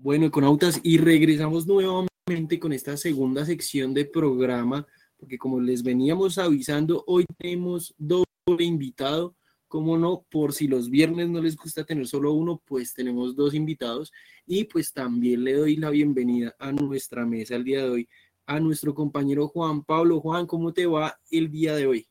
[0.00, 4.86] Bueno, Econautas, y regresamos nuevamente con esta segunda sección de programa,
[5.16, 9.34] porque como les veníamos avisando, hoy tenemos doble invitado.
[9.66, 13.54] Como no, por si los viernes no les gusta tener solo uno, pues tenemos dos
[13.54, 14.12] invitados.
[14.46, 18.08] Y pues también le doy la bienvenida a nuestra mesa el día de hoy
[18.46, 20.20] a nuestro compañero Juan Pablo.
[20.20, 22.08] Juan, ¿cómo te va el día de hoy?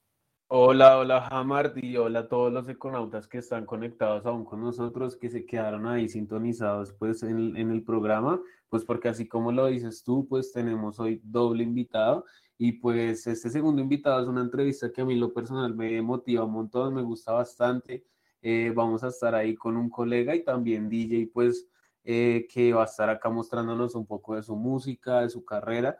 [0.49, 5.17] Hola, hola Hamar y hola a todos los econautas que están conectados aún con nosotros,
[5.17, 8.39] que se quedaron ahí sintonizados pues en, en, el programa,
[8.69, 12.23] pues porque así como lo dices tú, pues tenemos hoy doble invitado
[12.57, 16.45] y pues este segundo invitado es una entrevista que a mí lo personal me motiva
[16.45, 18.05] un montón, me gusta bastante.
[18.41, 21.67] Eh, vamos a estar ahí con un colega y también DJ pues
[22.05, 25.97] eh, que va a estar acá mostrándonos un poco de su música, de su carrera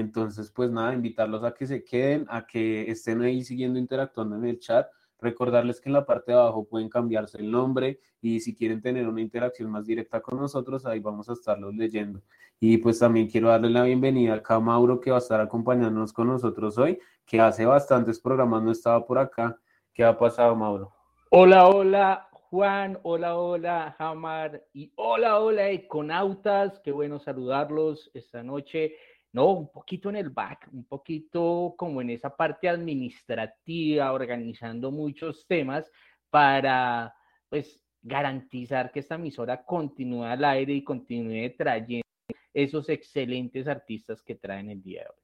[0.00, 4.44] entonces, pues nada, invitarlos a que se queden, a que estén ahí siguiendo interactuando en
[4.44, 4.86] el chat.
[5.18, 9.08] Recordarles que en la parte de abajo pueden cambiarse el nombre y si quieren tener
[9.08, 12.20] una interacción más directa con nosotros, ahí vamos a estarlos leyendo.
[12.60, 16.12] Y pues también quiero darle la bienvenida acá a Mauro que va a estar acompañándonos
[16.12, 19.58] con nosotros hoy, que hace bastantes programas no estaba por acá.
[19.94, 20.92] ¿Qué ha pasado, Mauro?
[21.30, 26.78] Hola, hola, Juan, hola, hola, Hamar y hola, hola, Econautas.
[26.80, 28.94] Qué bueno saludarlos esta noche.
[29.36, 35.46] No, un poquito en el back, un poquito como en esa parte administrativa, organizando muchos
[35.46, 35.92] temas
[36.30, 37.14] para,
[37.50, 42.06] pues, garantizar que esta emisora continúe al aire y continúe trayendo
[42.54, 45.22] esos excelentes artistas que traen el día de hoy.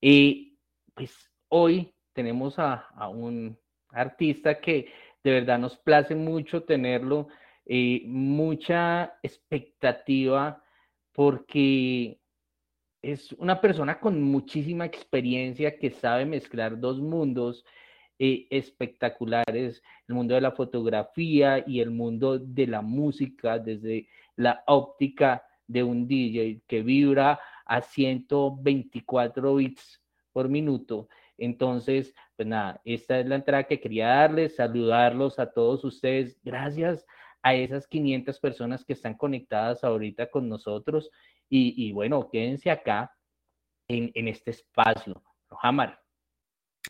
[0.00, 0.58] Y
[0.94, 1.12] pues
[1.48, 4.86] hoy tenemos a, un artista que
[5.24, 7.26] de verdad nos place mucho tenerlo,
[7.66, 10.62] eh, mucha expectativa
[11.12, 12.21] porque
[13.02, 17.64] es una persona con muchísima experiencia que sabe mezclar dos mundos
[18.18, 24.62] eh, espectaculares, el mundo de la fotografía y el mundo de la música desde la
[24.66, 30.00] óptica de un DJ que vibra a 124 bits
[30.32, 31.08] por minuto.
[31.36, 36.38] Entonces, pues nada, esta es la entrada que quería darles, saludarlos a todos ustedes.
[36.44, 37.04] Gracias
[37.42, 41.10] a esas 500 personas que están conectadas ahorita con nosotros
[41.54, 43.14] y, bueno, quédense acá
[43.86, 45.22] en, en este espacio.
[45.60, 46.02] Hamar.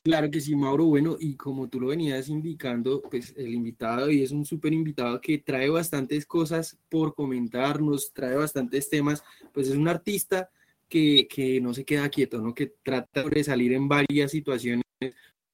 [0.05, 0.87] Claro que sí, Mauro.
[0.87, 5.21] Bueno, y como tú lo venías indicando, pues el invitado y es un súper invitado
[5.21, 9.23] que trae bastantes cosas por comentarnos, trae bastantes temas,
[9.53, 10.51] pues es un artista
[10.89, 12.55] que, que no se queda quieto, ¿no?
[12.55, 14.85] Que trata de salir en varias situaciones,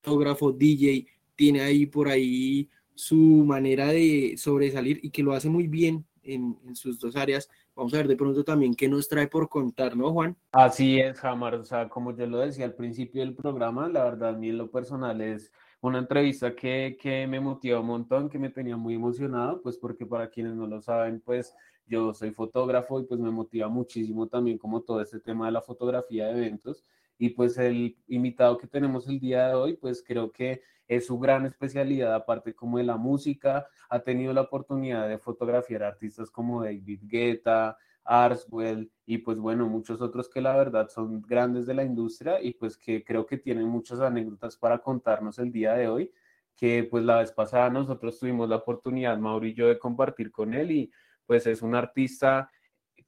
[0.01, 1.05] fotógrafo, DJ,
[1.35, 6.57] tiene ahí por ahí su manera de sobresalir y que lo hace muy bien en,
[6.65, 7.49] en sus dos áreas,
[7.79, 10.35] Vamos a ver de pronto también qué nos trae por contar, ¿no, Juan?
[10.51, 11.55] Así es, Jamar.
[11.55, 14.57] O sea, como yo lo decía al principio del programa, la verdad, a mí en
[14.57, 18.95] lo personal es una entrevista que, que me motiva un montón, que me tenía muy
[18.95, 21.55] emocionado, pues porque para quienes no lo saben, pues
[21.87, 25.61] yo soy fotógrafo y pues me motiva muchísimo también como todo este tema de la
[25.61, 26.83] fotografía de eventos.
[27.19, 31.19] Y pues el invitado que tenemos el día de hoy, pues creo que es su
[31.19, 36.63] gran especialidad, aparte como de la música, ha tenido la oportunidad de fotografiar artistas como
[36.63, 41.83] David Guetta, Arswell y pues bueno, muchos otros que la verdad son grandes de la
[41.83, 46.11] industria y pues que creo que tienen muchas anécdotas para contarnos el día de hoy,
[46.55, 49.19] que pues la vez pasada nosotros tuvimos la oportunidad,
[49.53, 50.91] yo, de compartir con él y
[51.25, 52.49] pues es un artista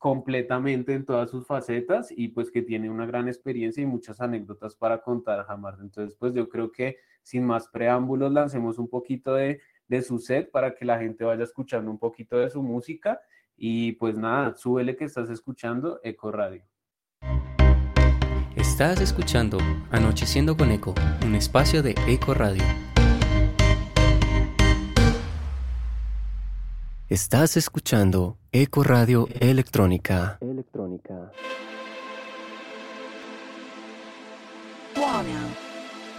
[0.01, 4.75] completamente en todas sus facetas y pues que tiene una gran experiencia y muchas anécdotas
[4.75, 5.79] para contar jamás.
[5.79, 10.50] Entonces pues yo creo que sin más preámbulos lancemos un poquito de, de su set
[10.50, 13.22] para que la gente vaya escuchando un poquito de su música
[13.56, 16.63] y pues nada, súbele que estás escuchando Eco Radio.
[18.56, 19.59] Estás escuchando
[19.91, 22.63] Anocheciendo con Eco, un espacio de Eco Radio.
[27.11, 30.38] Estás escuchando Eco Radio Electrónica.
[30.39, 31.29] Electrónica.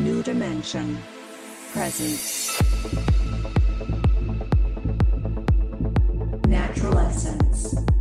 [0.00, 0.98] New Dimension.
[1.72, 2.52] Presence.
[6.46, 7.91] Natural Essence.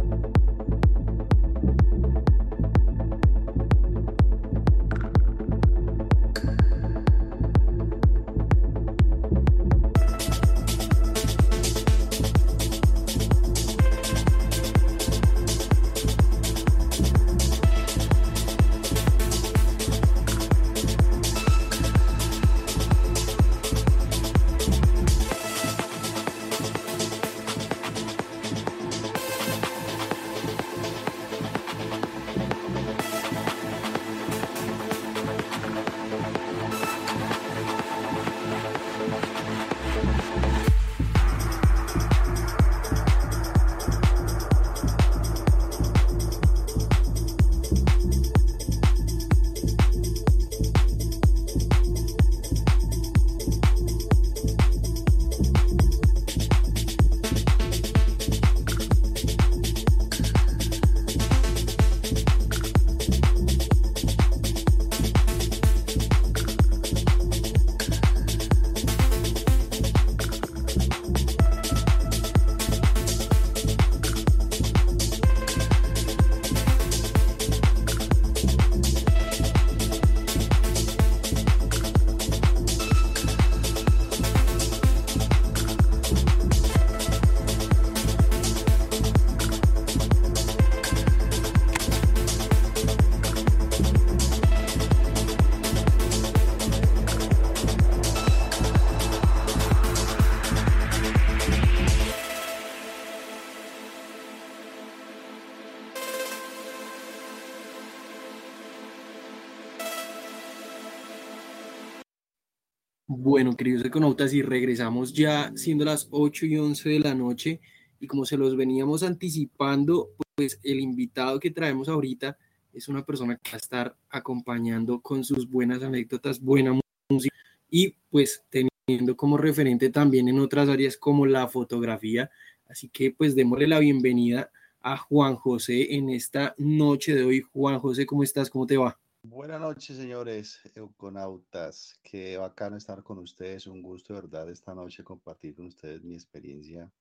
[113.42, 117.60] Bueno, queridos econautas, y regresamos ya siendo las 8 y 11 de la noche
[118.00, 122.38] y como se los veníamos anticipando, pues el invitado que traemos ahorita
[122.72, 126.80] es una persona que va a estar acompañando con sus buenas anécdotas, buena
[127.10, 127.36] música
[127.68, 132.30] y pues teniendo como referente también en otras áreas como la fotografía.
[132.70, 134.52] Así que pues démosle la bienvenida
[134.82, 137.42] a Juan José en esta noche de hoy.
[137.42, 138.52] Juan José, ¿cómo estás?
[138.52, 139.01] ¿Cómo te va?
[139.24, 142.00] Buenas noches, señores euconautas.
[142.02, 143.68] Qué bacano estar con ustedes.
[143.68, 146.92] Un gusto, de verdad, esta noche compartir con ustedes mi experiencia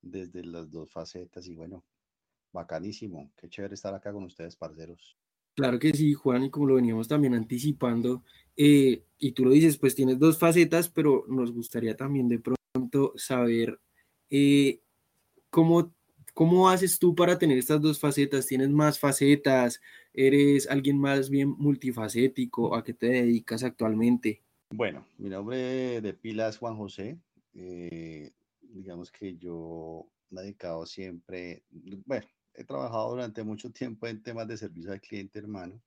[0.00, 1.46] desde las dos facetas.
[1.46, 1.84] Y bueno,
[2.52, 3.30] bacanísimo.
[3.36, 5.16] Qué chévere estar acá con ustedes, parceros.
[5.54, 8.24] Claro que sí, Juan, y como lo veníamos también anticipando,
[8.56, 13.12] eh, y tú lo dices, pues tienes dos facetas, pero nos gustaría también de pronto
[13.16, 13.78] saber
[14.30, 14.80] eh,
[15.48, 15.92] cómo
[16.34, 18.46] ¿Cómo haces tú para tener estas dos facetas?
[18.46, 19.80] ¿Tienes más facetas?
[20.14, 22.74] ¿Eres alguien más bien multifacético?
[22.74, 24.42] ¿A qué te dedicas actualmente?
[24.70, 27.18] Bueno, mi nombre de pila es Juan José.
[27.54, 28.30] Eh,
[28.60, 31.62] digamos que yo me he dedicado siempre,
[32.06, 35.80] bueno, he trabajado durante mucho tiempo en temas de servicio al cliente, hermano.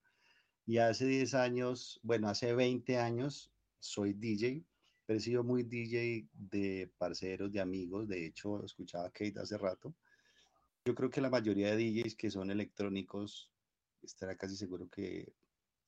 [0.65, 4.63] Y hace 10 años, bueno, hace 20 años soy DJ,
[5.05, 8.07] pero he sido muy DJ de parceros, de amigos.
[8.07, 9.93] De hecho, escuchaba a Kate hace rato
[10.85, 13.49] yo creo que la mayoría de DJs que son electrónicos,
[14.05, 15.33] estará casi seguro que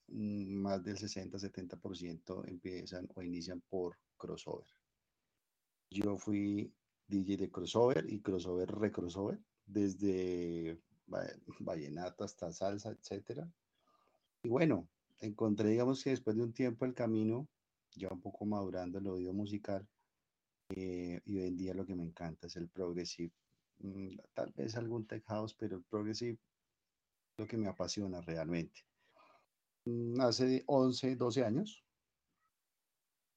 [0.08, 4.68] mm, más del 60-70% empiezan o inician por crossover.
[5.90, 6.74] Yo fui
[7.08, 10.80] DJ de crossover y crossover recrossover, desde
[11.60, 13.46] vallenato hasta salsa, etc.
[14.44, 14.88] Y bueno,
[15.20, 17.48] encontré, digamos que después de un tiempo el camino,
[17.96, 19.88] ya un poco madurando el oído musical,
[20.70, 23.32] eh, y hoy en día lo que me encanta es el progressive
[23.80, 26.40] Mm, tal vez algún tech house, pero el progressive es
[27.38, 28.82] lo que me apasiona realmente.
[29.86, 31.86] Mm, hace 11, 12 años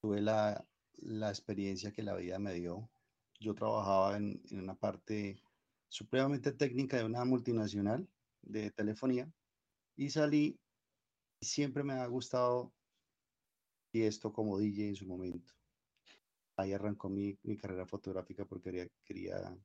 [0.00, 2.90] tuve la, la experiencia que la vida me dio.
[3.38, 5.42] Yo trabajaba en, en una parte
[5.88, 8.08] supremamente técnica de una multinacional
[8.42, 9.30] de telefonía
[9.96, 10.58] y salí
[11.40, 12.72] siempre me ha gustado
[13.92, 15.54] y esto como DJ en su momento.
[16.56, 19.58] Ahí arrancó mi, mi carrera fotográfica porque quería, quería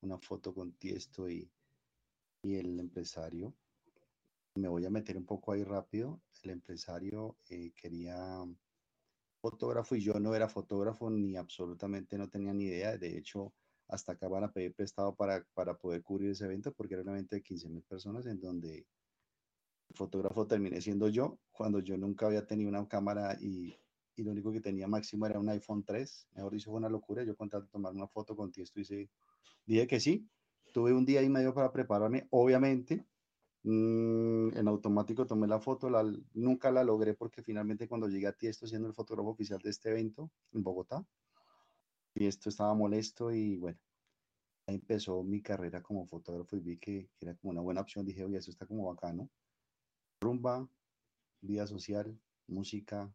[0.00, 1.50] una foto con Tiesto y,
[2.42, 3.54] y el empresario.
[4.54, 6.20] Me voy a meter un poco ahí rápido.
[6.42, 8.44] El empresario eh, quería
[9.40, 12.96] fotógrafo y yo no era fotógrafo ni absolutamente no tenía ni idea.
[12.98, 13.54] De hecho,
[13.88, 17.10] hasta acá van a pedir prestado para, para poder cubrir ese evento porque era un
[17.10, 18.86] evento de 15 mil personas en donde
[19.88, 23.74] el fotógrafo terminé siendo yo cuando yo nunca había tenido una cámara y,
[24.16, 26.28] y lo único que tenía máximo era un iPhone 3.
[26.32, 27.22] Mejor dicho, fue una locura.
[27.22, 29.08] Yo con tomar una foto con Tiesto hice
[29.64, 30.28] Dije que sí.
[30.72, 33.06] Tuve un día y medio para prepararme, obviamente.
[33.64, 38.32] Mm, en automático tomé la foto, la, nunca la logré porque finalmente cuando llegué a
[38.32, 41.04] Tiesto siendo el fotógrafo oficial de este evento en Bogotá,
[42.14, 43.78] y esto estaba molesto y bueno,
[44.66, 48.04] ahí empezó mi carrera como fotógrafo y vi que, era como una buena opción.
[48.04, 49.30] Dije, oye, eso está como bacano.
[50.20, 50.68] Rumba,
[51.40, 53.12] vida social, música,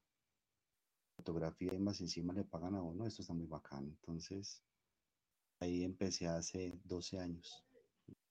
[1.17, 3.87] fotografía y más encima le pagan a uno, esto está muy bacano.
[3.87, 4.63] Entonces,
[5.63, 7.63] Ahí empecé hace 12 años,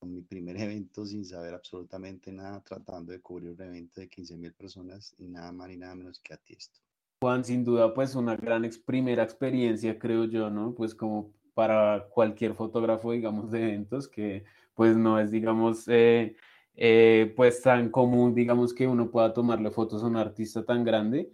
[0.02, 4.36] con mi primer evento sin saber absolutamente nada, tratando de cubrir un evento de 15
[4.36, 6.80] mil personas y nada más ni nada menos que a Tiesto.
[7.20, 10.74] Juan, sin duda, pues una gran primera experiencia, creo yo, ¿no?
[10.74, 14.42] Pues como para cualquier fotógrafo, digamos, de eventos, que
[14.74, 16.34] pues no es, digamos, eh,
[16.74, 21.30] eh, pues tan común, digamos, que uno pueda tomarle fotos a un artista tan grande.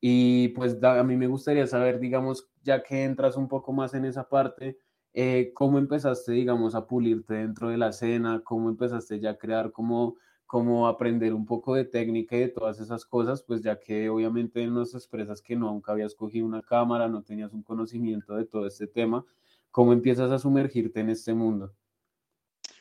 [0.00, 4.04] Y pues a mí me gustaría saber, digamos, ya que entras un poco más en
[4.04, 4.78] esa parte,
[5.14, 8.42] eh, ¿cómo empezaste, digamos, a pulirte dentro de la escena?
[8.44, 12.80] ¿Cómo empezaste ya a crear, cómo, cómo aprender un poco de técnica y de todas
[12.80, 13.40] esas cosas?
[13.40, 17.62] Pues ya que obviamente nos expresas que nunca habías cogido una cámara, no tenías un
[17.62, 19.24] conocimiento de todo este tema.
[19.70, 21.72] ¿Cómo empiezas a sumergirte en este mundo?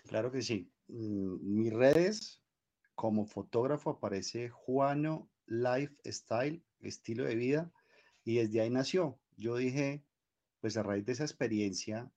[0.07, 0.71] Claro que sí.
[0.87, 2.41] Mm, mis redes,
[2.95, 7.71] como fotógrafo, aparece Juano Lifestyle, estilo de vida,
[8.23, 9.19] y desde ahí nació.
[9.37, 10.03] Yo dije,
[10.61, 12.11] pues a raíz de esa experiencia,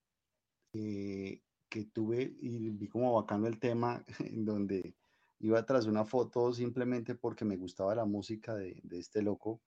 [1.69, 4.97] que tuve y vi como bacano el tema en donde
[5.41, 9.61] iba tras una foto simplemente porque me gustaba la música de, este loco,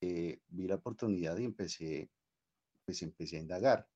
[0.00, 2.10] eh, vi la oportunidad y empecé,
[2.86, 3.88] pues empecé a indagar.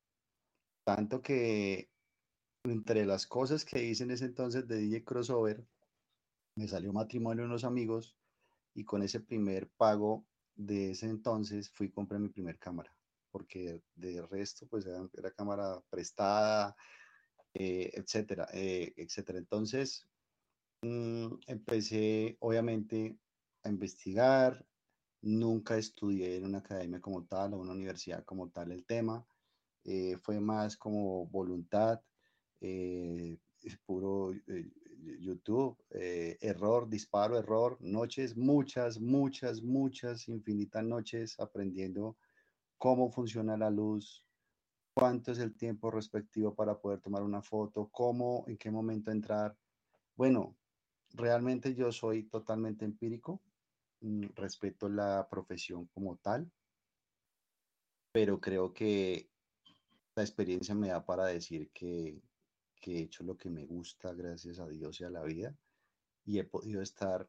[0.83, 1.89] Tanto que
[2.63, 5.65] entre las cosas que hice en ese entonces de DJ Crossover,
[6.55, 8.15] me salió matrimonio de unos amigos
[8.75, 12.94] y con ese primer pago de ese entonces fui y compré mi primer cámara
[13.35, 16.73] porque de resto pues era, cámara prestada,
[17.53, 19.37] eh, etcétera, eh, etcétera.
[19.39, 20.07] Entonces
[20.81, 23.19] mm, empecé obviamente
[23.63, 24.65] a investigar,
[25.21, 29.25] Nunca estudié en una academia como tal o una universidad como tal el tema.
[29.83, 31.99] Eh, fue más como voluntad,
[32.61, 33.35] eh,
[33.87, 34.33] puro
[35.19, 42.15] YouTube, error, disparo, error, noches, muchas, muchas, muchas, infinitas noches aprendiendo
[42.85, 44.23] cómo funciona la luz,
[44.93, 49.57] cuánto es el tiempo respectivo para poder tomar una foto, cómo, en qué momento entrar.
[50.15, 50.55] Bueno,
[51.15, 53.41] realmente yo soy totalmente empírico,
[54.01, 56.51] mm, respeto la profesión como tal,
[58.11, 59.31] pero creo que
[60.13, 62.21] la experiencia me da para decir que,
[62.79, 65.57] que he hecho lo que me gusta, gracias a Dios y a la vida,
[66.23, 67.27] y he podido estar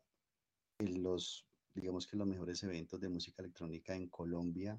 [0.80, 4.78] en los, digamos que los mejores eventos de música electrónica en Colombia,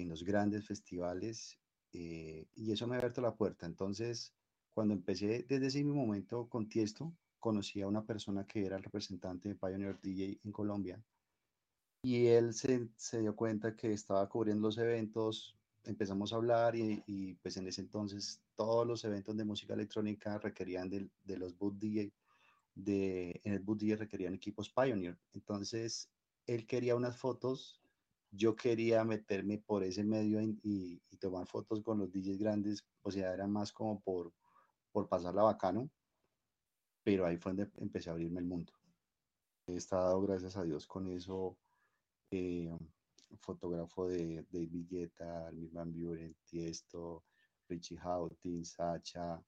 [0.00, 1.58] en los grandes festivales,
[1.92, 3.66] eh, y eso me ha abierto la puerta.
[3.66, 4.32] Entonces,
[4.72, 8.82] cuando empecé desde ese mismo momento con Tiesto, conocí a una persona que era el
[8.82, 11.02] representante de Pioneer DJ en Colombia,
[12.02, 17.02] y él se, se dio cuenta que estaba cubriendo los eventos, empezamos a hablar y,
[17.06, 21.56] y, pues en ese entonces todos los eventos de música electrónica requerían de, de los
[21.56, 22.12] boot DJ,
[22.74, 25.16] de, en el boot DJ requerían equipos Pioneer.
[25.32, 26.10] Entonces
[26.46, 27.81] él quería unas fotos,
[28.32, 33.32] yo quería meterme por ese medio y, tomar fotos con los DJs grandes, o sea,
[33.32, 34.32] era más como por,
[34.90, 35.88] por pasarla bacano,
[37.04, 38.72] pero ahí fue donde empecé a abrirme el mundo.
[39.68, 41.56] He estado, gracias a Dios, con eso.
[42.32, 42.76] Eh,
[43.38, 47.24] fotógrafo de David Guetta, Armin Van Buren, Tiesto,
[47.68, 49.40] Richie Houghton, Sacha,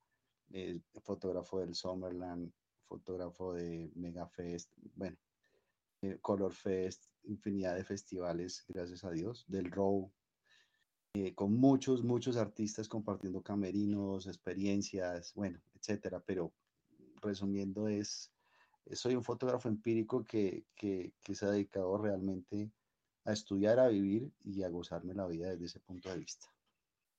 [0.53, 2.53] eh, fotógrafo del Summerland,
[2.87, 5.17] fotógrafo de Mega Fest, bueno,
[6.03, 10.11] eh, Color Fest, infinidad de festivales, gracias a Dios, del Row,
[11.15, 16.53] eh, con muchos, muchos artistas compartiendo camerinos, experiencias, bueno, etcétera, pero
[17.23, 18.33] resumiendo es,
[18.93, 22.71] soy un fotógrafo empírico que, que, se ha dedicado realmente
[23.25, 26.49] a estudiar, a vivir y a gozarme la vida desde ese punto de vista.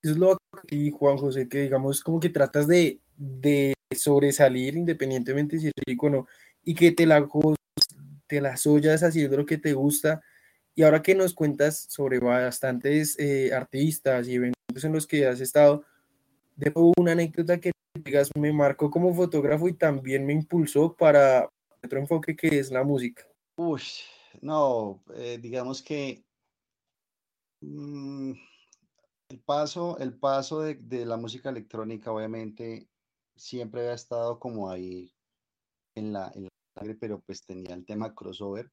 [0.01, 5.67] Es lo que Juan José, que digamos como que tratas de, de sobresalir independientemente si
[5.67, 6.27] eres rico o no,
[6.63, 7.25] y que te la,
[8.27, 10.21] te las ollas haciendo lo que te gusta.
[10.75, 15.39] Y ahora que nos cuentas sobre bastantes eh, artistas y eventos en los que has
[15.39, 15.85] estado,
[16.55, 17.71] dejo una anécdota que
[18.03, 21.49] digas, me marcó como fotógrafo y también me impulsó para
[21.83, 23.23] otro enfoque que es la música.
[23.55, 23.81] Uy,
[24.41, 26.23] no, eh, digamos que
[27.61, 28.33] mm,
[29.29, 32.87] el paso, el paso de, la música electrónica obviamente
[33.35, 35.13] siempre ha estado como ahí
[35.95, 36.49] la, en la,
[36.99, 38.71] pero pues tenía el tema crossover.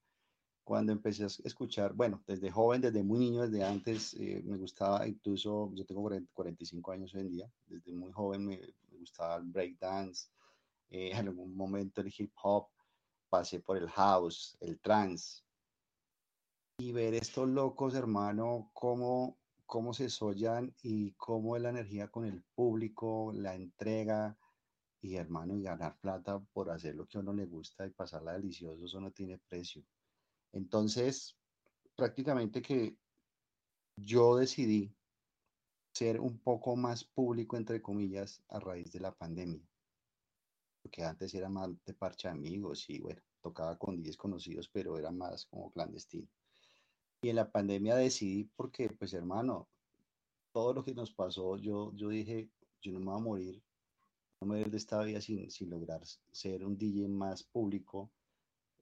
[0.64, 5.06] Cuando empecé a escuchar, bueno, desde joven, desde muy niño, desde antes, eh, me gustaba
[5.09, 8.61] incluso, yo tengo 40, 45 años hoy en día, desde muy joven me,
[8.99, 10.28] gustaba el breakdance,
[10.90, 12.68] eh, en algún momento el hip hop,
[13.28, 15.42] pasé por el house, el trance,
[16.78, 22.25] y ver estos locos, hermano, cómo, cómo se sollan y cómo es la energía con
[22.25, 24.37] el público, la entrega,
[25.02, 28.35] y hermano, y ganar plata por hacer lo que a uno le gusta y pasarla
[28.35, 29.82] delicioso, eso no tiene precio.
[30.52, 31.37] Entonces,
[31.97, 32.97] prácticamente que
[33.97, 34.94] yo decidí
[35.92, 39.61] ser un poco más público, entre comillas, a raíz de la pandemia.
[40.80, 45.11] Porque antes era más de parcha amigos y bueno, tocaba con 10 conocidos, pero era
[45.11, 46.28] más como clandestino.
[47.23, 49.68] Y en la pandemia decidí porque, pues hermano,
[50.52, 53.62] todo lo que nos pasó, yo, yo dije, yo no me voy a morir,
[54.42, 56.00] no me voy de esta vida sin, sin lograr
[56.32, 58.11] ser un DJ más público,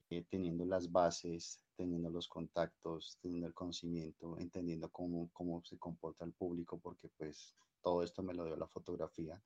[0.08, 6.24] eh, teniendo las bases, teniendo los contactos, teniendo el conocimiento, entendiendo cómo, cómo se comporta
[6.24, 9.38] el público, porque pues todo esto me lo dio la fotografía.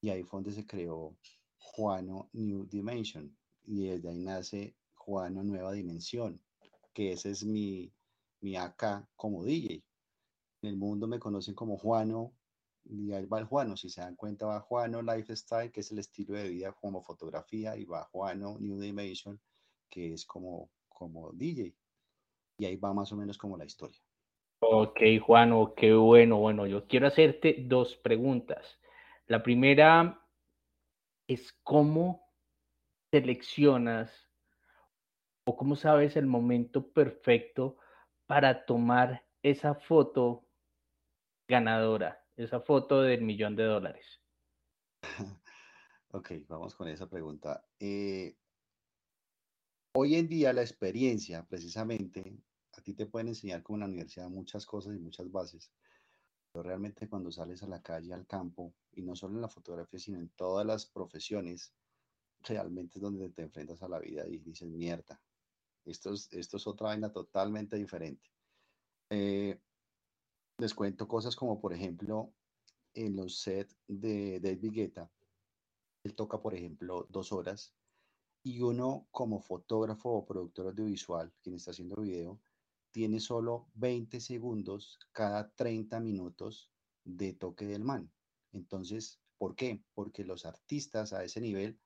[0.00, 1.18] Y ahí fue donde se creó
[1.58, 6.40] Juano New Dimension, y desde ahí nace Juano Nueva Dimensión
[6.94, 7.92] que ese es mi,
[8.40, 9.84] mi acá como DJ.
[10.62, 12.32] En el mundo me conocen como Juano,
[12.84, 15.98] y ahí va el Juano, si se dan cuenta va Juano Lifestyle, que es el
[15.98, 19.40] estilo de vida como fotografía, y va Juano New Dimension,
[19.88, 21.74] que es como, como DJ.
[22.58, 23.98] Y ahí va más o menos como la historia.
[24.60, 26.38] Ok, Juano, qué bueno.
[26.38, 28.78] Bueno, yo quiero hacerte dos preguntas.
[29.26, 30.24] La primera
[31.26, 32.30] es cómo
[33.10, 34.30] seleccionas
[35.44, 37.76] o cómo sabes el momento perfecto
[38.26, 40.46] para tomar esa foto
[41.48, 44.22] ganadora, esa foto del millón de dólares?
[46.14, 47.66] Ok, vamos con esa pregunta.
[47.78, 48.38] Eh,
[49.94, 54.28] hoy en día la experiencia, precisamente, a ti te pueden enseñar como en la universidad
[54.28, 55.72] muchas cosas y muchas bases,
[56.52, 59.98] pero realmente cuando sales a la calle, al campo, y no solo en la fotografía,
[60.00, 61.74] sino en todas las profesiones,
[62.40, 65.22] realmente es donde te enfrentas a la vida y dices, mierda,
[65.84, 68.30] Esto es, esto es otra vaina totalmente diferente.
[69.10, 69.60] Eh,
[70.58, 72.32] les cuento cosas como, por ejemplo,
[72.94, 75.10] en los sets de David Guetta,
[76.04, 77.74] él toca, por ejemplo, dos horas
[78.42, 82.40] y uno como fotógrafo o productor audiovisual, quien está haciendo video,
[82.90, 86.70] tiene solo 20 segundos cada 30 minutos
[87.04, 88.12] de toque del man.
[88.52, 89.82] Entonces, ¿por qué?
[89.94, 91.80] Porque los artistas a ese nivel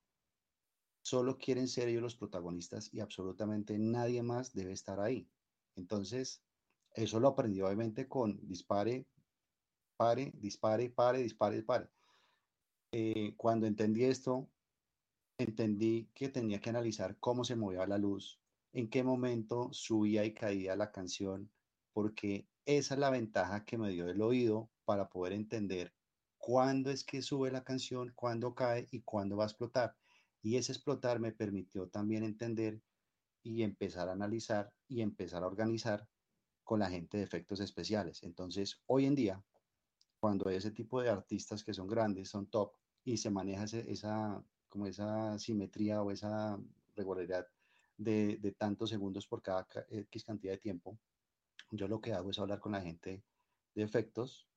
[1.03, 5.31] solo quieren ser ellos los protagonistas y absolutamente nadie más debe estar ahí.
[5.77, 6.43] Entonces,
[6.97, 9.07] eso lo aprendí obviamente con dispare,
[9.97, 11.89] pare, dispare, pare, dispare, pare.
[12.91, 14.49] Eh, cuando entendí esto,
[15.39, 18.41] entendí que tenía que analizar cómo se movía la luz,
[18.73, 21.51] en qué momento subía y caía la canción,
[21.93, 25.93] porque esa es la ventaja que me dio el oído para poder entender
[26.39, 29.95] cuándo es que sube la canción, cuándo cae y cuándo va a explotar.
[30.43, 32.81] Y ese explotar me permitió también entender
[33.43, 36.09] y empezar a analizar y empezar a organizar
[36.67, 38.25] con la gente de efectos especiales.
[38.25, 39.43] Entonces, hoy en día,
[40.19, 42.73] cuando hay ese tipo de artistas que son grandes, son top,
[43.05, 46.59] y se maneja esa, como esa simetría o esa
[46.97, 47.47] regularidad
[47.97, 50.99] de, de, tantos segundos por cada X cantidad de tiempo,
[51.71, 53.23] yo lo que hago es hablar con la gente
[53.75, 54.49] de efectos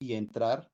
[0.00, 0.68] y entrar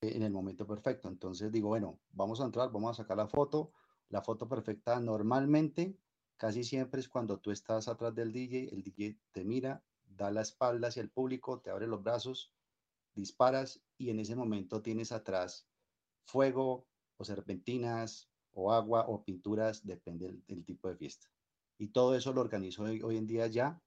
[0.00, 1.08] en el momento perfecto.
[1.08, 3.72] Entonces digo, bueno, vamos a entrar, vamos a sacar la foto.
[4.10, 5.96] La foto perfecta normalmente,
[6.40, 10.40] casi siempre es cuando tú estás atrás del DJ, el DJ te mira, da la
[10.40, 12.50] espalda hacia el público, te abre los brazos,
[13.14, 15.68] disparas y en ese momento tienes atrás
[16.24, 21.28] fuego o serpentinas o agua o pinturas, depende del, tipo de fiesta.
[21.76, 23.78] Y todo eso lo organizo hoy, hoy, en día ya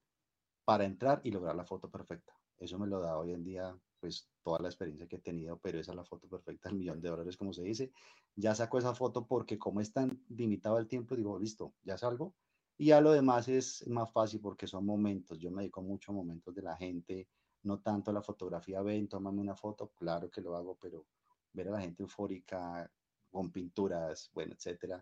[0.63, 2.39] para entrar y lograr la foto perfecta.
[2.59, 5.79] Eso me lo da hoy en día, pues toda la experiencia que he tenido, pero
[5.79, 7.93] esa es la foto perfecta, el millón de dólares, como se dice.
[8.35, 12.35] Ya saco esa foto porque como es tan limitado el tiempo, digo, listo, ya salgo.
[12.77, 15.39] Y ya lo demás es más fácil porque son momentos.
[15.39, 17.29] Yo me dedico mucho a momentos de la gente,
[17.61, 18.81] no tanto a la fotografía.
[18.81, 21.05] Ven, tómame una foto, claro que lo hago, pero
[21.53, 22.91] ver a la gente eufórica
[23.31, 25.01] con pinturas, bueno, etcétera.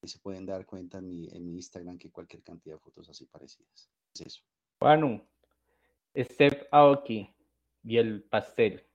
[0.00, 3.06] Ahí se pueden dar cuenta en mi, en mi Instagram que cualquier cantidad de fotos
[3.06, 3.90] así parecidas.
[4.78, 5.20] Juanu,
[6.16, 7.33] Steph Aoki
[7.84, 8.86] y el pastel.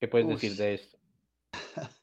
[0.00, 0.98] ¿Qué puedes decir de esto?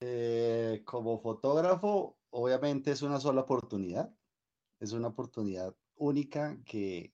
[0.00, 4.14] eh, como fotógrafo, obviamente es una sola oportunidad.
[4.80, 7.12] Es una oportunidad única que,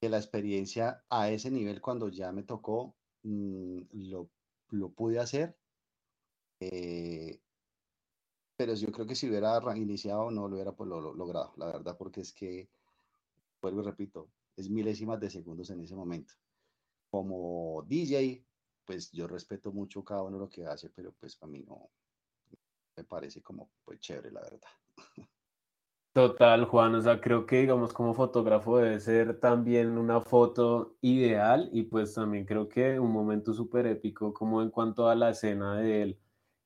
[0.00, 3.80] que la experiencia a ese nivel, cuando ya me tocó, Mm,
[4.10, 4.30] lo,
[4.70, 5.56] lo, pude hacer.
[6.60, 7.40] Eh,
[8.56, 11.96] pero yo creo que si hubiera iniciado no lo hubiera pues, lo, logrado, la verdad,
[11.98, 12.68] porque es que,
[13.60, 16.34] vuelvo y repito, es milésimas de segundos en ese momento.
[17.10, 18.44] Como DJ,
[18.84, 21.90] pues yo respeto mucho cada uno lo que hace, pero pues para mí no
[22.96, 24.68] me parece como pues chévere, la verdad.
[26.16, 31.68] Total, Juan, o sea, creo que digamos como fotógrafo debe ser también una foto ideal
[31.72, 35.76] y pues también creo que un momento súper épico como en cuanto a la escena
[35.76, 36.18] de él.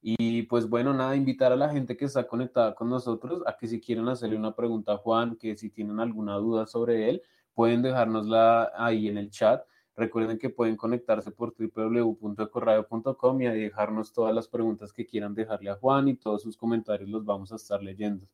[0.03, 3.67] Y pues bueno, nada, invitar a la gente que está conectada con nosotros a que
[3.67, 7.23] si quieren hacerle una pregunta a Juan, que si tienen alguna duda sobre él,
[7.55, 9.63] pueden dejárnosla ahí en el chat.
[9.97, 15.77] Recuerden que pueden conectarse por www.ecorradio.com y dejarnos todas las preguntas que quieran dejarle a
[15.77, 18.27] Juan y todos sus comentarios los vamos a estar leyendo.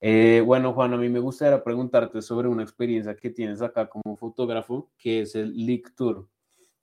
[0.00, 4.16] Eh, bueno, Juan, a mí me gustaría preguntarte sobre una experiencia que tienes acá como
[4.16, 6.28] fotógrafo, que es el Leak Tour.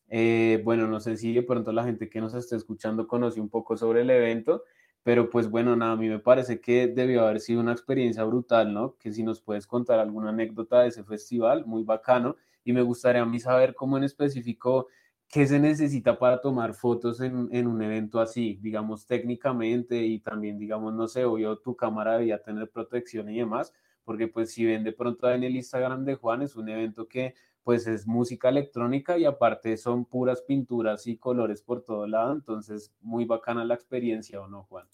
[0.10, 3.50] Eh, bueno, no sé si de pronto la gente que nos está escuchando conoce un
[3.50, 4.64] poco sobre el evento,
[5.04, 8.74] pero pues bueno, nada, a mí me parece que debió haber sido una experiencia brutal,
[8.74, 8.98] ¿no?
[8.98, 13.22] Que si nos puedes contar alguna anécdota de ese festival, muy bacano, y me gustaría
[13.22, 14.88] a mí saber cómo en específico
[15.34, 20.60] ¿Qué se necesita para tomar fotos en, en, un evento así, digamos, técnicamente y también,
[20.60, 24.84] digamos, no sé, obvio, tu cámara debía tener protección y demás, porque pues si ven
[24.84, 27.34] de pronto en el Instagram de Juan, es un evento que
[27.64, 32.94] pues es música electrónica y aparte son puras pinturas y colores por todo lado, entonces
[33.00, 34.88] muy bacana la experiencia, ¿o no, Juan?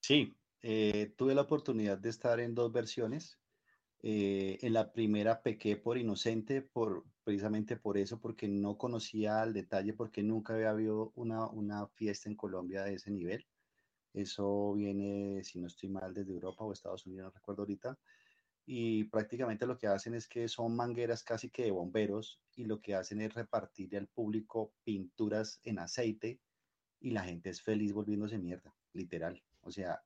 [0.00, 3.38] Sí, eh, tuve la oportunidad de estar en dos versiones.
[4.02, 9.52] Eh, en la primera pequé por inocente, por, precisamente por eso, porque no conocía al
[9.52, 13.46] detalle, porque nunca había habido una, una fiesta en Colombia de ese nivel.
[14.14, 17.98] Eso viene, si no estoy mal, desde Europa o Estados Unidos, no recuerdo ahorita.
[18.66, 22.80] Y prácticamente lo que hacen es que son mangueras casi que de bomberos y lo
[22.80, 26.40] que hacen es repartir al público pinturas en aceite
[27.00, 29.42] y la gente es feliz volviéndose mierda, literal.
[29.62, 30.02] O sea,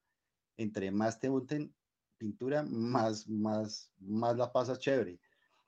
[0.57, 1.75] entre más te unten
[2.17, 5.21] pintura, más, más, más la pasa chévere.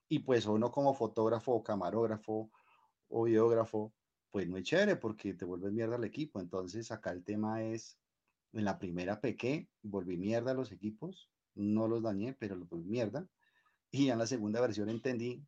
[0.09, 2.51] Y pues uno como fotógrafo o camarógrafo
[3.09, 3.93] o videógrafo,
[4.31, 6.41] pues no es chévere porque te vuelves mierda al equipo.
[6.41, 7.99] Entonces acá el tema es
[8.53, 13.29] En la primera pequé, volví mierda a los equipos, no los dañé, pero los mierda.
[13.91, 15.45] Y en la segunda versión entendí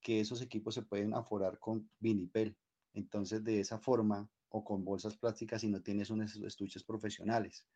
[0.00, 2.56] que esos equipos se pueden aforar con vinipel.
[2.92, 7.66] Entonces, de esa forma, o con bolsas plásticas si no tienes unos estuches profesionales.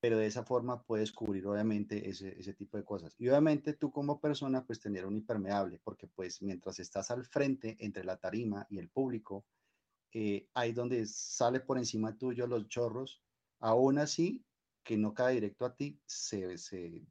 [0.00, 3.14] Pero de esa forma puedes cubrir obviamente ese, ese, tipo de cosas.
[3.18, 7.76] Y obviamente tú como persona pues tener un impermeable, porque pues mientras estás al frente
[7.78, 9.46] entre la tarima y el público,
[10.12, 13.22] eh, ahí donde sale por encima tuyo los chorros,
[13.60, 14.45] aún así
[14.86, 17.02] que no cae directo a ti, se, se,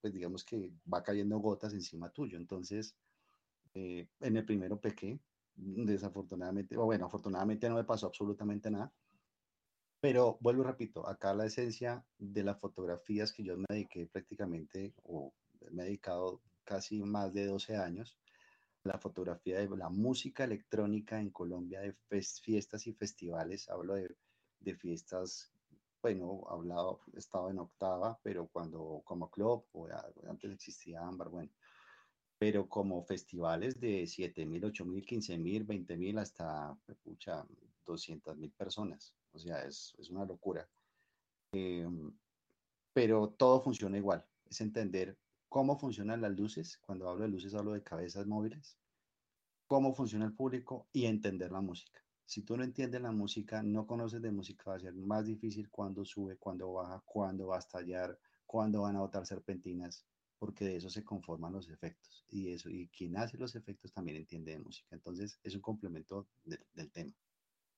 [0.00, 2.38] pues digamos que va cayendo gotas encima tuyo.
[2.38, 2.96] Entonces,
[3.74, 5.20] eh, en el primero pequé,
[5.54, 8.90] desafortunadamente, o bueno, afortunadamente no me pasó absolutamente nada.
[10.00, 14.94] Pero vuelvo y repito, acá la esencia de las fotografías que yo me dediqué prácticamente,
[15.02, 15.34] o
[15.70, 18.16] me he dedicado casi más de 12 años,
[18.84, 24.16] la fotografía de la música electrónica en Colombia, de fiestas y festivales, hablo de,
[24.60, 25.52] de fiestas,
[26.02, 29.88] bueno, hablado, he estado en octava, pero cuando como club, o
[30.28, 31.50] antes existía Ámbar, bueno,
[32.38, 37.44] pero como festivales de 7 mil, 8 mil, 15 mil, 20 mil, hasta, pucha,
[37.84, 39.14] 200 mil personas.
[39.32, 40.68] O sea, es, es una locura.
[41.52, 42.16] Em,
[42.92, 44.24] pero todo funciona igual.
[44.48, 46.78] Es entender cómo funcionan las luces.
[46.78, 48.78] Cuando hablo de luces, hablo de cabezas móviles.
[49.66, 52.07] Cómo funciona el público y entender la música.
[52.28, 55.70] Si tú no entiendes la música, no conoces de música, va a ser más difícil
[55.70, 60.04] cuando sube, cuando baja, cuando va a estallar, cuando van a botar serpentinas
[60.38, 64.18] porque de eso se conforman los efectos y eso y quien hace los efectos también
[64.18, 64.88] entiende de música.
[64.92, 67.14] Entonces es un complemento del tema.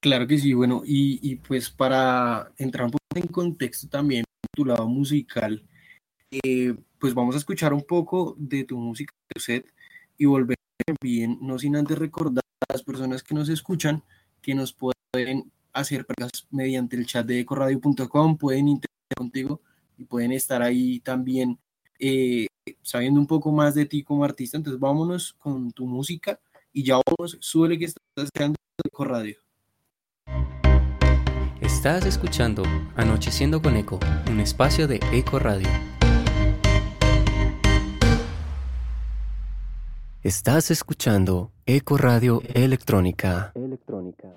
[0.00, 4.64] Claro que sí bueno y, y, pues para entrar un poco en contexto también tu
[4.64, 5.64] lado musical
[6.32, 9.72] eh, pues vamos a escuchar un poco de tu música tu set
[10.18, 10.56] y volver
[11.00, 14.02] bien no sin antes recordar a las personas que nos escuchan
[14.40, 19.60] que nos pueden hacer preguntas mediante el chat de ecoradio.com pueden interactuar contigo
[19.98, 21.58] y pueden estar ahí también
[21.98, 22.46] eh,
[22.82, 24.56] sabiendo un poco más de ti como artista.
[24.56, 26.40] Entonces vámonos con tu música
[26.72, 29.36] y ya vamos, suele que estás escuchando Eco Radio.
[31.60, 32.62] Estás escuchando
[32.96, 34.00] Anocheciendo con Eco,
[34.30, 35.68] un espacio de Eco Radio.
[40.22, 43.52] Estás escuchando Eco Radio Electrónica.
[43.54, 44.28] Electrónica.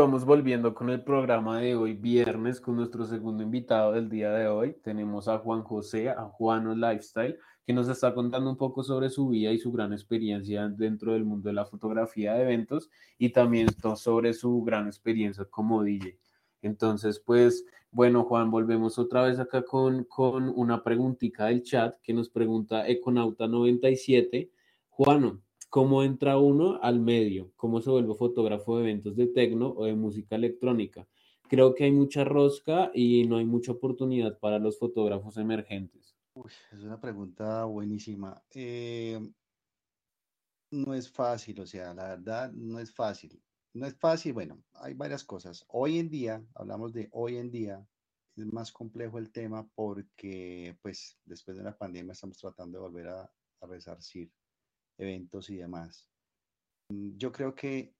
[0.00, 4.48] Vamos volviendo con el programa de hoy, viernes, con nuestro segundo invitado del día de
[4.48, 4.74] hoy.
[4.82, 9.28] Tenemos a Juan José, a Juano Lifestyle, que nos está contando un poco sobre su
[9.28, 13.68] vida y su gran experiencia dentro del mundo de la fotografía de eventos y también
[13.94, 16.18] sobre su gran experiencia como DJ.
[16.62, 22.14] Entonces, pues, bueno, Juan, volvemos otra vez acá con, con una preguntita del chat que
[22.14, 24.50] nos pregunta Econauta97.
[24.88, 27.52] Juano, ¿Cómo entra uno al medio?
[27.54, 31.06] ¿Cómo se vuelve fotógrafo de eventos de tecno o de música electrónica?
[31.48, 36.16] Creo que hay mucha rosca y no hay mucha oportunidad para los fotógrafos emergentes.
[36.72, 38.42] es una pregunta buenísima.
[38.52, 39.20] Eh,
[40.72, 43.40] no es fácil, o sea, la verdad no es fácil.
[43.72, 45.64] No es fácil, bueno, hay varias cosas.
[45.68, 47.86] Hoy en día, hablamos de hoy en día,
[48.34, 53.06] es más complejo el tema porque, pues, después de la pandemia estamos tratando de volver
[53.06, 54.32] a, a resarcir
[55.00, 56.08] eventos y demás.
[56.90, 57.94] Mm, yo creo que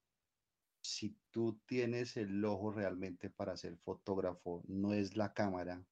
[0.83, 5.85] si tú tienes el ojo realmente para ser fotógrafo, no es la cámara.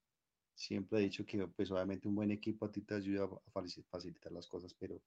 [0.55, 4.33] Siempre he dicho que pues obviamente un buen equipo a ti te ayuda a facilitar
[4.33, 5.01] las cosas, pero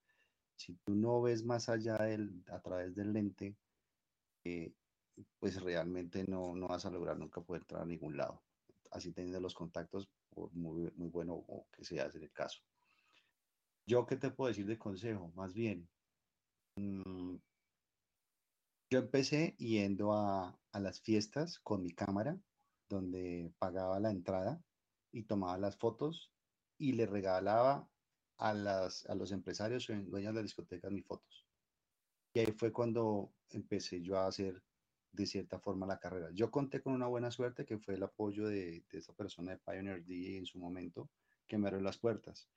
[0.56, 3.56] si tú no ves más allá del, a través del lente,
[4.46, 4.74] eh,
[5.40, 8.42] pues realmente no, no, vas a lograr nunca poder entrar a ningún lado.
[8.92, 12.62] Así teniendo los contactos, por muy, muy bueno que sea en el caso.
[13.92, 15.34] Yo, ¿qué te puedo decir de consejo?
[15.36, 15.90] Más bien,
[16.78, 17.36] mm,
[18.90, 22.40] yo empecé yendo a, las fiestas con mi cámara,
[22.88, 24.64] donde pagaba la entrada
[25.12, 26.32] y tomaba las fotos
[26.78, 27.86] y le regalaba
[28.38, 31.46] a, las, los empresarios o dueños de la discoteca mis fotos.
[32.34, 34.64] Y ahí fue cuando empecé yo a hacer
[35.12, 36.30] de cierta forma la carrera.
[36.32, 40.06] Yo conté con una buena suerte que fue el apoyo de, esa persona de Pioneer
[40.06, 41.10] D en su momento
[41.46, 42.48] que me abrió las puertas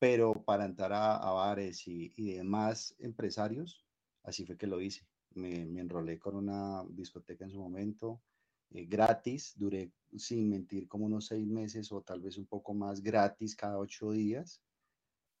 [0.00, 3.84] pero para entrar a, bares y, demás empresarios,
[4.22, 5.06] así fue que lo hice.
[5.34, 8.22] Me, enrolé con una discoteca en su momento,
[8.70, 13.02] eh, gratis, duré sin mentir como unos seis meses o tal vez un poco más
[13.02, 14.62] gratis cada ocho días,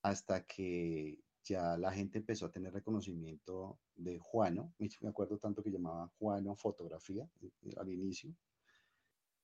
[0.02, 5.70] hasta que ya la gente empezó a tener reconocimiento de Juano, me acuerdo tanto que
[5.70, 8.36] llamaba Juano Fotografía eh, al inicio,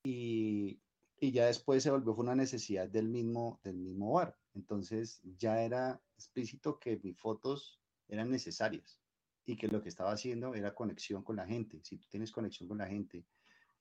[0.05, 0.79] y,
[1.19, 4.37] y ya después se volvió una necesidad del mismo, del mismo bar.
[4.57, 9.03] Entonces ya era explícito que mis fotos eran necesarias
[9.45, 11.79] y que lo que estaba haciendo era conexión con la gente.
[11.85, 13.27] Si tú tienes conexión con la gente,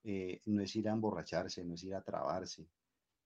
[0.03, 2.69] eh, no es ir a emborracharse, no es ir a trabarse,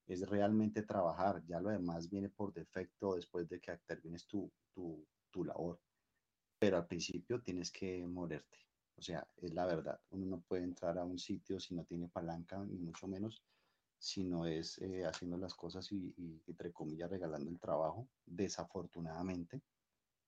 [0.06, 1.44] es realmente trabajar.
[1.48, 5.82] Ya lo demás viene por defecto después de que termines tu, tu, tu labor.
[6.60, 8.60] Pero al principio tienes que moverte.
[8.96, 10.00] O sea, es la verdad.
[10.12, 13.44] Uno no puede entrar a un sitio si no tiene palanca, ni mucho menos
[14.00, 16.16] sino es eh, haciendo las cosas y,
[16.48, 19.62] entre comillas, regalando el trabajo, desafortunadamente,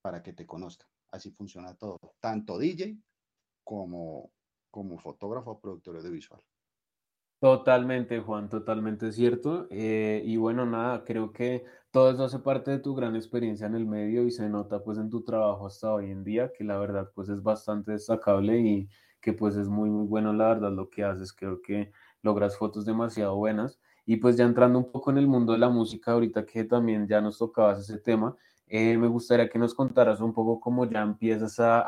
[0.02, 0.88] para que te conozcan.
[1.10, 2.96] Así funciona todo, tanto DJ
[3.64, 4.30] como,
[4.70, 6.42] como fotógrafo productor audiovisual.
[7.40, 9.66] Totalmente, Juan, totalmente cierto.
[9.70, 13.74] Eh, y bueno, nada, creo que todo eso hace parte de tu gran experiencia en
[13.74, 16.78] el medio y se nota pues en tu trabajo hasta hoy en día, que la
[16.78, 18.88] verdad pues es bastante destacable y
[19.20, 21.32] que pues es muy, muy bueno la verdad lo que haces.
[21.32, 21.90] Creo que
[22.22, 23.78] logras fotos demasiado buenas.
[24.06, 27.06] Y pues ya entrando un poco en el mundo de la música, ahorita que también
[27.06, 31.02] ya nos tocabas ese tema, eh, me gustaría que nos contaras un poco cómo ya
[31.02, 31.84] empiezas a,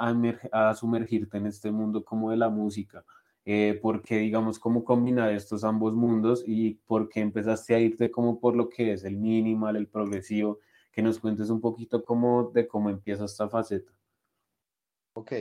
[0.52, 3.04] a, sumergirte en este mundo como de la música.
[3.46, 8.10] Eh, por qué, digamos, cómo combinar estos ambos mundos y por qué empezaste a irte
[8.10, 10.60] como por lo que es el minimal, el progresivo,
[10.92, 13.92] que nos cuentes un poquito cómo, de cómo empieza esta faceta.
[15.14, 15.32] Ok,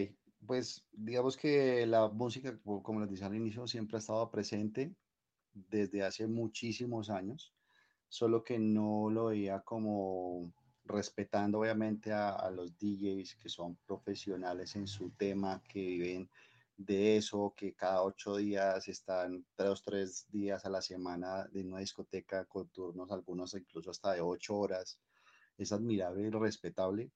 [0.46, 4.96] pues digamos que la música, como les dije al inicio, siempre ha estado presente
[5.54, 7.54] desde hace muchísimos años,
[8.10, 10.54] solo que no lo veía como
[10.86, 16.30] respetando obviamente a, los DJs que son profesionales en su tema, que viven
[16.76, 21.80] de eso, que cada ocho días están dos, tres días a la semana en una
[21.80, 25.00] discoteca con turnos, algunos incluso hasta de ocho horas.
[25.58, 27.12] Es admirable y respetable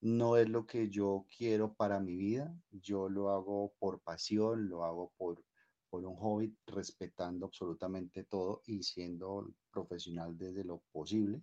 [0.00, 2.54] no es lo que yo quiero para mi vida.
[2.70, 5.44] Yo lo hago por pasión, lo hago por,
[5.88, 11.42] por un hobby, respetando absolutamente todo y siendo profesional desde lo posible.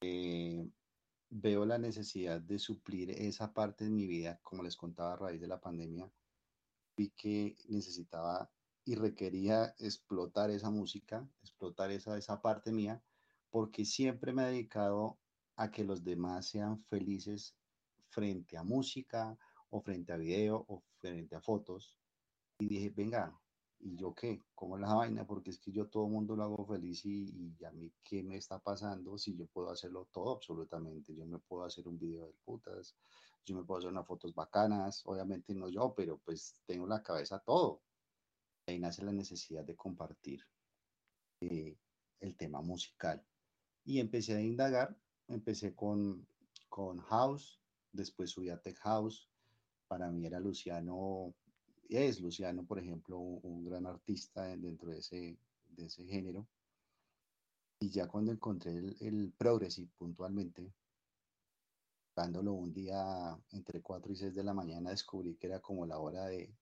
[0.00, 0.68] Eh,
[1.30, 5.40] veo la necesidad de suplir esa parte de mi vida, como les contaba a raíz
[5.40, 6.10] de la pandemia.
[6.96, 8.50] Vi que necesitaba
[8.84, 13.02] y requería explotar esa música, explotar esa, esa parte mía,
[13.50, 15.18] porque siempre me he dedicado
[15.56, 17.56] a que los demás sean felices
[18.08, 19.36] frente a música
[19.70, 21.98] o frente a video o frente a fotos.
[22.58, 23.36] Y dije, venga,
[23.80, 24.40] ¿y yo qué?
[24.54, 25.26] ¿Cómo la vaina?
[25.26, 28.22] Porque es que yo todo el mundo lo hago feliz y, y, a mí qué
[28.22, 31.14] me está pasando si yo puedo hacerlo todo absolutamente.
[31.14, 32.96] Yo me puedo hacer un video de putas,
[33.44, 37.02] yo me puedo hacer unas fotos bacanas, obviamente no yo, pero pues tengo en la
[37.02, 37.82] cabeza todo.
[38.66, 40.40] Ahí nace la necesidad de compartir
[41.40, 41.76] eh,
[42.20, 43.22] el tema musical.
[43.84, 44.96] Y empecé a indagar,
[45.28, 46.26] empecé con,
[46.68, 47.60] con House,
[47.92, 49.28] después subí a Tech House.
[49.86, 51.34] Para mí era Luciano,
[51.88, 56.46] es Luciano, por ejemplo, un, gran artista dentro de ese, de ese género.
[57.78, 60.72] Y ya cuando encontré el, el Progressive puntualmente,
[62.14, 65.98] dándolo un día entre 4 y 6 de la mañana, descubrí que era como la
[65.98, 66.54] hora de,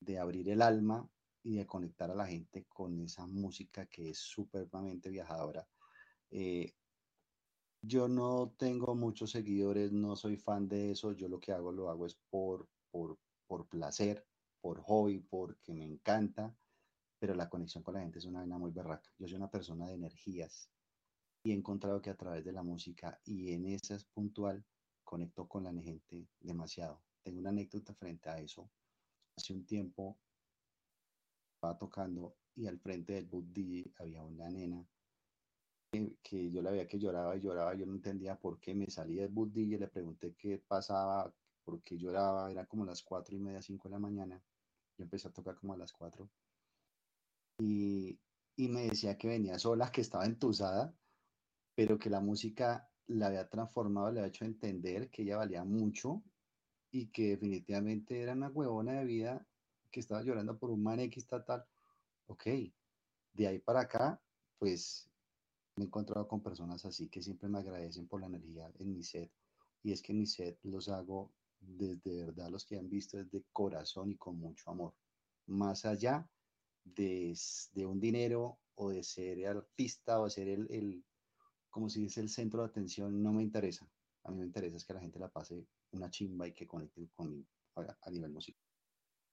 [0.00, 1.08] de abrir el alma
[1.42, 5.66] y de conectar a la gente con esa música que es supremamente viajadora.
[6.30, 6.72] Eh,
[7.82, 11.90] yo no tengo muchos seguidores, no soy fan de eso, yo lo que hago lo
[11.90, 14.24] hago es por, por, por placer,
[14.60, 16.56] por hobby, porque me encanta,
[17.18, 19.10] pero la conexión con la gente es una vaina muy berraca.
[19.18, 20.70] Yo soy una persona de energías
[21.42, 24.64] y he encontrado que a través de la música y en esas puntual
[25.02, 27.02] conecto con la gente demasiado.
[27.22, 28.70] Tengo una anécdota frente a eso.
[29.36, 30.18] Hace un tiempo
[31.56, 33.46] estaba tocando y al frente del boot
[33.96, 34.86] había una nena
[36.22, 39.16] que, yo la veía que lloraba y lloraba, yo no entendía por qué, me salí
[39.16, 41.32] del y le pregunté qué pasaba,
[41.64, 44.42] por qué lloraba, era como las cuatro y media, cinco de la mañana,
[44.96, 46.30] yo empecé a tocar como a las cuatro
[47.58, 48.18] y,
[48.56, 50.94] y me decía que venía sola, que estaba entusada
[51.74, 56.22] pero que la música la había transformado, le había hecho entender que ella valía mucho
[56.90, 59.46] y que definitivamente era una huevona de vida
[59.90, 61.66] que estaba llorando por un man X tal,
[62.26, 62.46] Ok,
[63.32, 64.22] de ahí para acá,
[64.58, 65.10] pues
[65.76, 69.02] me he encontrado con personas así que siempre me agradecen por la energía en mi
[69.02, 69.30] set.
[69.82, 74.10] Y es que mi set los hago desde verdad, los que han visto desde corazón
[74.10, 74.94] y con mucho amor.
[75.46, 76.28] Más allá
[76.84, 77.36] de,
[77.72, 81.04] de un dinero o de ser artista o de ser el, el
[81.70, 83.88] como si es el centro de atención, no me interesa.
[84.24, 87.08] A mí me interesa es que la gente la pase una chimba y que conecte
[87.14, 88.62] conmigo a, nivel musical.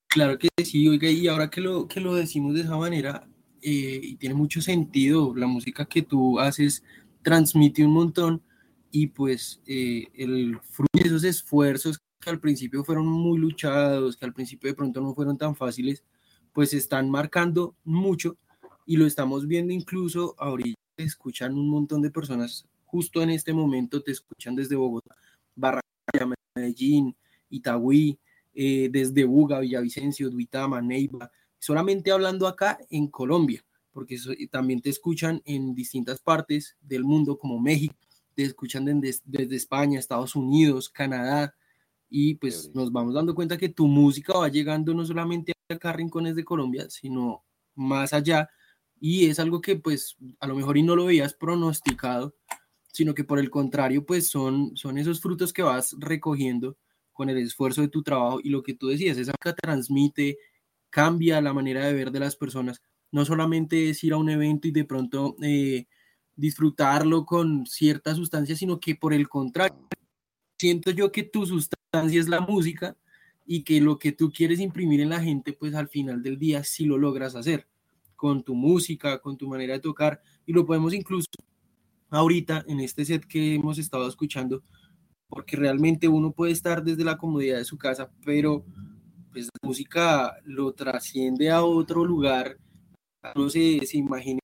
[0.08, 3.28] Claro que sí, oiga, y ahora que lo, que lo decimos de esa manera,
[3.62, 6.82] eh, y tiene mucho sentido, la música que tú haces
[7.22, 8.42] transmite un montón
[8.90, 14.24] y pues eh, el fruto de esos esfuerzos que al principio fueron muy luchados, que
[14.24, 16.04] al principio de pronto no fueron tan fáciles,
[16.52, 18.36] pues están marcando mucho
[18.86, 20.78] y lo estamos viendo incluso ahorita.
[20.96, 25.14] Escuchan un montón de personas justo en este momento, te escuchan desde Bogotá,
[25.54, 27.16] Barranquilla, Medellín,
[27.48, 28.18] Itagüí,
[28.52, 31.30] eh, desde Buga, Villavicencio, Duitama, Neiva,
[31.60, 34.16] solamente hablando acá en Colombia, porque
[34.50, 37.94] también te escuchan en distintas partes del mundo como México,
[38.34, 41.54] te escuchan desde, España, Estados Unidos, Canadá,
[42.08, 45.92] y pues nos vamos dando cuenta que tu música va llegando no solamente acá a
[45.92, 47.44] rincones de Colombia, sino
[47.76, 48.50] más allá
[49.00, 52.36] y es algo que pues a lo mejor y no lo veías pronosticado,
[52.92, 56.76] sino que por el contrario pues son, son esos frutos que vas recogiendo
[57.12, 60.38] con el esfuerzo de tu trabajo y lo que tú decías, esa que transmite,
[60.90, 62.82] cambia la manera de ver de las personas,
[63.12, 65.86] no solamente es ir a un evento y de pronto eh,
[66.36, 69.88] disfrutarlo con cierta sustancia, sino que por el contrario,
[70.58, 72.96] siento yo que tu sustancia es la música
[73.46, 76.62] y que lo que tú quieres imprimir en la gente, pues al final del día
[76.64, 77.66] sí lo logras hacer
[78.14, 81.30] con tu música, con tu manera de tocar, y lo podemos incluso
[82.10, 84.62] ahorita en este set que hemos estado escuchando,
[85.28, 88.66] porque realmente uno puede estar desde la comodidad de su casa, pero
[89.32, 92.56] pues la música lo trasciende a otro lugar,
[93.34, 94.40] no sé, se imagine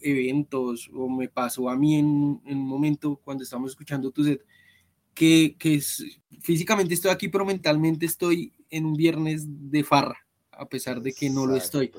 [0.00, 4.44] eventos, o me pasó a mí en, en un momento cuando estamos escuchando tu set,
[5.14, 6.04] que, que es,
[6.40, 10.18] físicamente estoy aquí, pero mentalmente estoy en un viernes de farra,
[10.52, 11.92] a pesar de que no lo estoy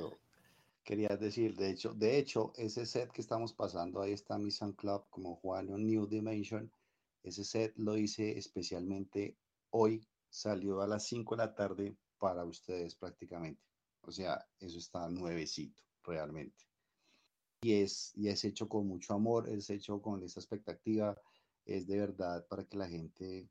[0.91, 1.55] querías decir.
[1.55, 5.67] De hecho, de hecho, ese set que estamos pasando, ahí está mi Club como Juan
[5.67, 6.69] New Dimension.
[7.23, 9.37] Ese set lo hice especialmente
[9.69, 13.63] hoy, salió a las 5 de la tarde para ustedes prácticamente.
[14.01, 16.63] O sea, eso está nuevecito, realmente.
[17.63, 21.19] Y es, y es hecho con mucho amor, es hecho con esa expectativa,
[21.65, 23.49] es de verdad para que la gente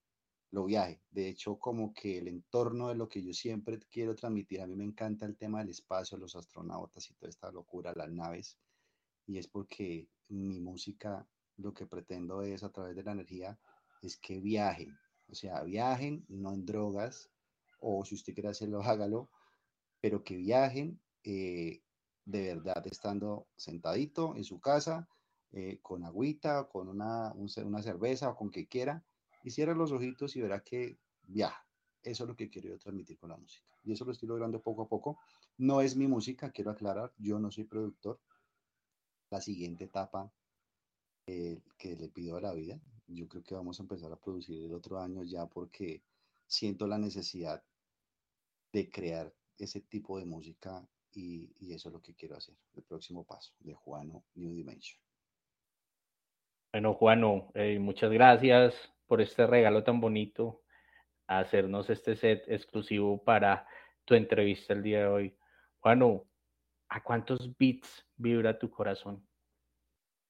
[0.52, 1.02] lo viaje.
[1.10, 4.76] De hecho, como que el entorno de lo que yo siempre quiero transmitir, a mí
[4.76, 8.56] me encanta el tema del espacio, los astronautas y toda esta locura, las naves,
[9.26, 13.58] y es porque mi música lo que pretendo es a través de la energía
[14.00, 14.96] es que viajen,
[15.28, 17.30] o sea, viajen, no en drogas,
[17.80, 19.30] o si usted quiere hacerlo, hágalo,
[20.00, 21.82] pero que viajen eh,
[22.24, 25.08] de verdad estando sentadito en su casa,
[25.52, 29.04] eh, con agüita, con una, una cerveza o con que quiera,
[29.42, 31.66] y cierra los ojitos y verá que viaja.
[32.02, 33.66] Eso es lo que quiero transmitir con la música.
[33.82, 35.18] Y eso lo estoy logrando poco a poco.
[35.58, 38.20] No es mi música, quiero aclarar, yo no soy productor.
[39.30, 40.32] La siguiente etapa
[41.26, 44.64] eh, que le pido a la vida, yo creo que vamos a empezar a producir
[44.64, 46.02] el otro año ya porque
[46.46, 47.62] siento la necesidad
[48.72, 53.24] de crear ese tipo de música y, eso es lo que quiero hacer, el próximo
[53.24, 54.98] paso de Juano New Dimension.
[56.72, 58.74] Bueno, Juano, eh, muchas gracias
[59.06, 60.62] por este regalo tan bonito,
[61.26, 63.66] a hacernos este set exclusivo para
[64.04, 65.38] tu entrevista el día de hoy.
[65.80, 66.26] Juano,
[66.88, 69.26] ¿a cuántos beats vibra tu corazón?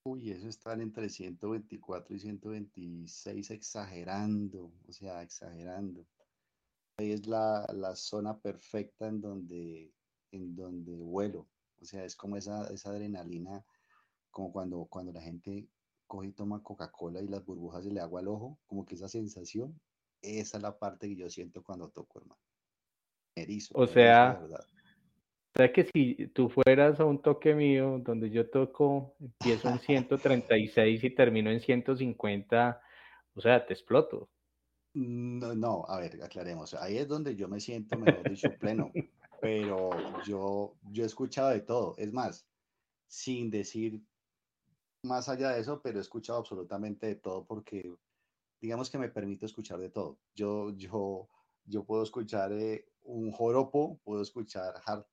[0.04, 6.06] Uy, eso está entre 124 y 126, exagerando, o sea, exagerando.
[7.00, 9.92] Es la, la zona perfecta en donde,
[10.32, 11.48] en donde vuelo.
[11.80, 13.64] O sea, es como esa, esa adrenalina,
[14.30, 15.66] como cuando, cuando la gente
[16.06, 19.08] coge y toma Coca-Cola y las burbujas se le agua al ojo, como que esa
[19.08, 19.80] sensación,
[20.20, 22.40] esa es la parte que yo siento cuando toco, hermano.
[23.34, 23.74] Erizo.
[23.78, 29.14] O sea, o sea que si tú fueras a un toque mío donde yo toco,
[29.20, 32.80] empiezo en 136 y termino en 150,
[33.34, 34.28] o sea, te exploto.
[34.92, 36.74] No, no, a ver, aclaremos.
[36.74, 38.90] Ahí es donde yo me siento, mejor dicho, pleno.
[39.40, 39.90] Pero
[40.24, 41.94] yo, yo he escuchado de todo.
[41.96, 42.46] Es más,
[43.06, 44.02] sin decir
[45.02, 47.96] más allá de eso, pero he escuchado absolutamente de todo porque
[48.60, 50.18] digamos que me permito escuchar de todo.
[50.34, 51.28] Yo, yo,
[51.64, 55.06] yo puedo escuchar eh, un joropo, puedo escuchar hard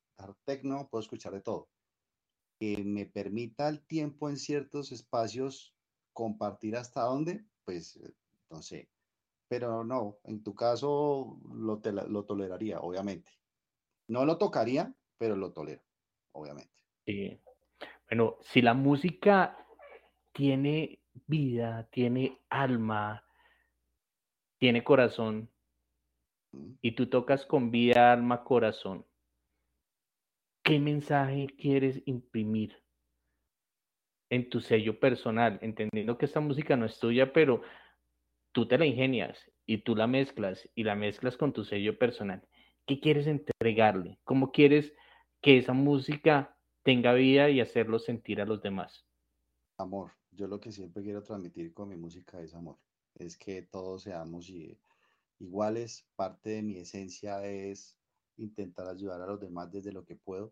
[0.44, 1.70] techno, puedo escuchar de todo.
[2.60, 5.74] Que me permita el tiempo en ciertos espacios
[6.14, 8.00] compartir hasta dónde, pues
[8.50, 8.90] no sé.
[9.48, 13.32] Pero no, en tu caso lo, lo toleraría, obviamente.
[14.08, 15.82] No lo tocaría, pero lo tolero,
[16.34, 16.74] obviamente.
[17.06, 17.40] Sí.
[18.10, 19.58] Bueno, si la música
[20.34, 23.24] tiene vida, tiene alma,
[24.60, 25.50] tiene corazón,
[26.82, 29.06] y tú tocas con vida, alma, corazón,
[30.64, 32.82] ¿qué mensaje quieres imprimir
[34.30, 35.60] en tu sello personal?
[35.62, 37.62] Entendiendo que esta música no es tuya, pero
[38.58, 39.38] tú te la ingenias
[39.68, 42.42] y tú la mezclas y la mezclas con tu sello personal.
[42.88, 44.18] ¿Qué quieres entregarle?
[44.24, 44.96] ¿Cómo quieres
[45.42, 49.06] que esa música tenga vida y hacerlo sentir a los demás?
[49.78, 50.14] Amor.
[50.32, 52.80] Yo lo que siempre quiero transmitir con mi música es amor.
[53.14, 54.52] Es que todos seamos
[55.38, 56.08] iguales.
[56.16, 57.96] Parte de mi esencia es
[58.38, 60.52] intentar ayudar a los demás desde lo que puedo.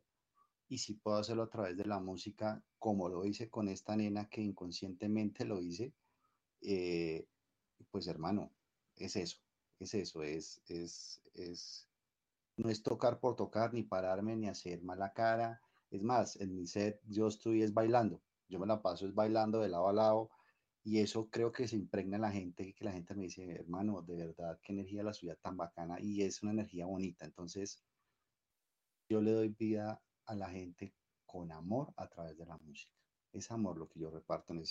[0.69, 4.29] Y si puedo hacerlo a través de la música, como lo hice con esta nena
[4.29, 5.91] que inconscientemente lo hice,
[6.61, 7.25] eh,
[7.91, 8.51] pues hermano,
[8.95, 9.37] es eso,
[9.79, 11.87] es eso, es, es, es,
[12.57, 15.61] no es tocar por tocar, ni pararme, ni hacer mala cara.
[15.91, 19.59] Es más, en mi set yo estoy es bailando, yo me la paso es bailando
[19.59, 20.29] de lado a lado
[20.83, 24.01] y eso creo que se impregna en la gente, que la gente me dice, hermano,
[24.03, 27.25] de verdad, qué energía la ciudad tan bacana y es una energía bonita.
[27.25, 27.83] Entonces,
[29.09, 30.93] yo le doy vida a la gente
[31.25, 32.93] con amor a través de la música.
[33.31, 34.61] Es amor lo que yo reparto en,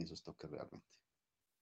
[0.00, 0.86] esos toques realmente.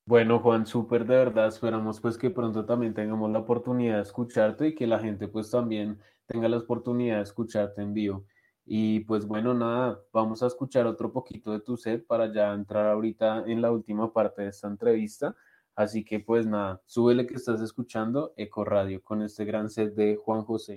[0.07, 1.49] Bueno, Juan, súper de verdad.
[1.49, 5.51] Esperamos pues que pronto también tengamos la oportunidad de escucharte y que la gente pues
[5.51, 8.27] también tenga la oportunidad de escucharte en vivo.
[8.67, 12.87] Y pues bueno, nada, vamos a escuchar otro poquito de tu set para ya entrar
[12.87, 15.35] ahorita en la última parte de esta entrevista.
[15.75, 20.17] Así que pues nada, súbele que estás escuchando Eco Radio con este gran set de
[20.17, 20.77] Juan José.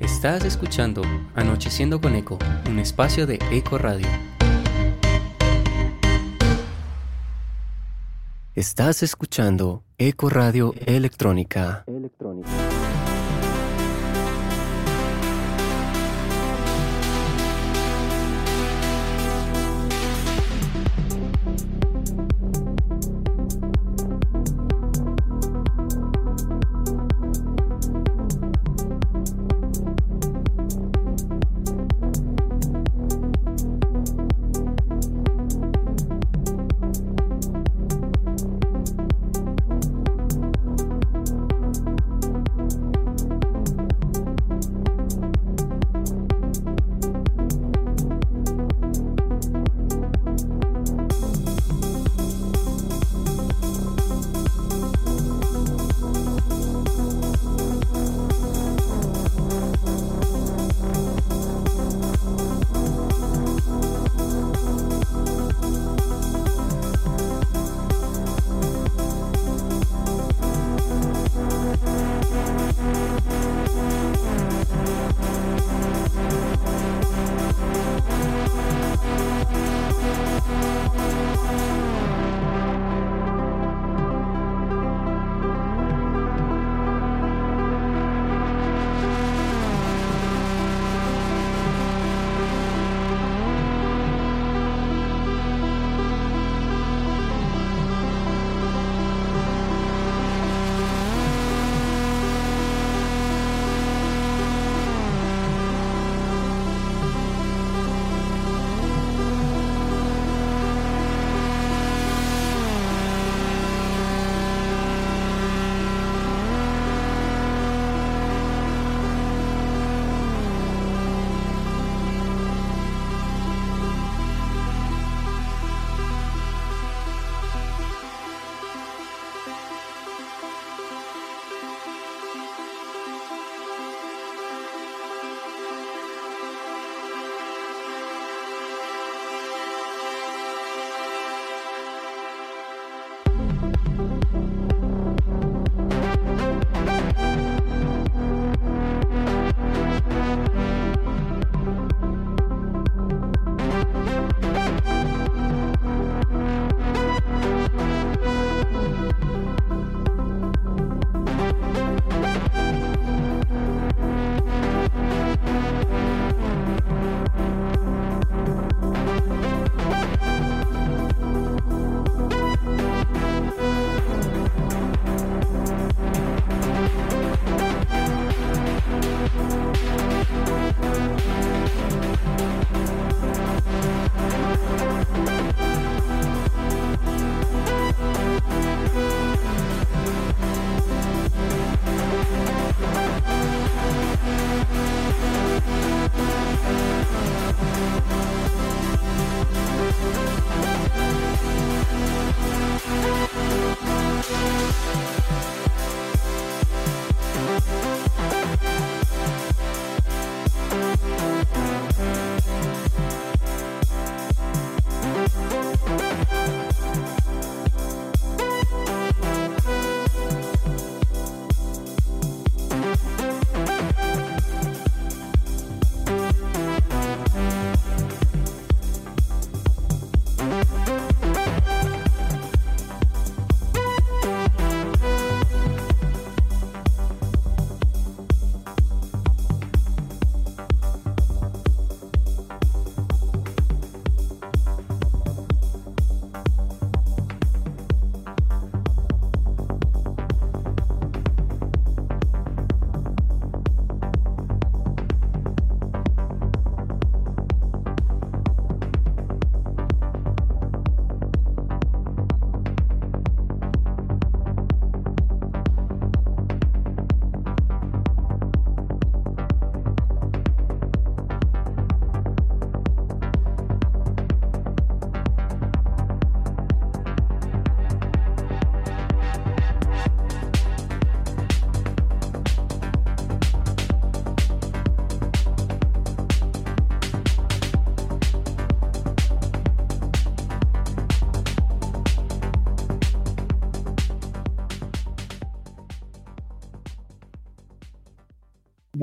[0.00, 1.02] Estás escuchando
[1.34, 2.38] Anocheciendo con Eco,
[2.68, 4.08] un espacio de Eco Radio.
[8.56, 11.82] Estás escuchando Eco Radio Electrónica.
[11.88, 12.48] Electrónica.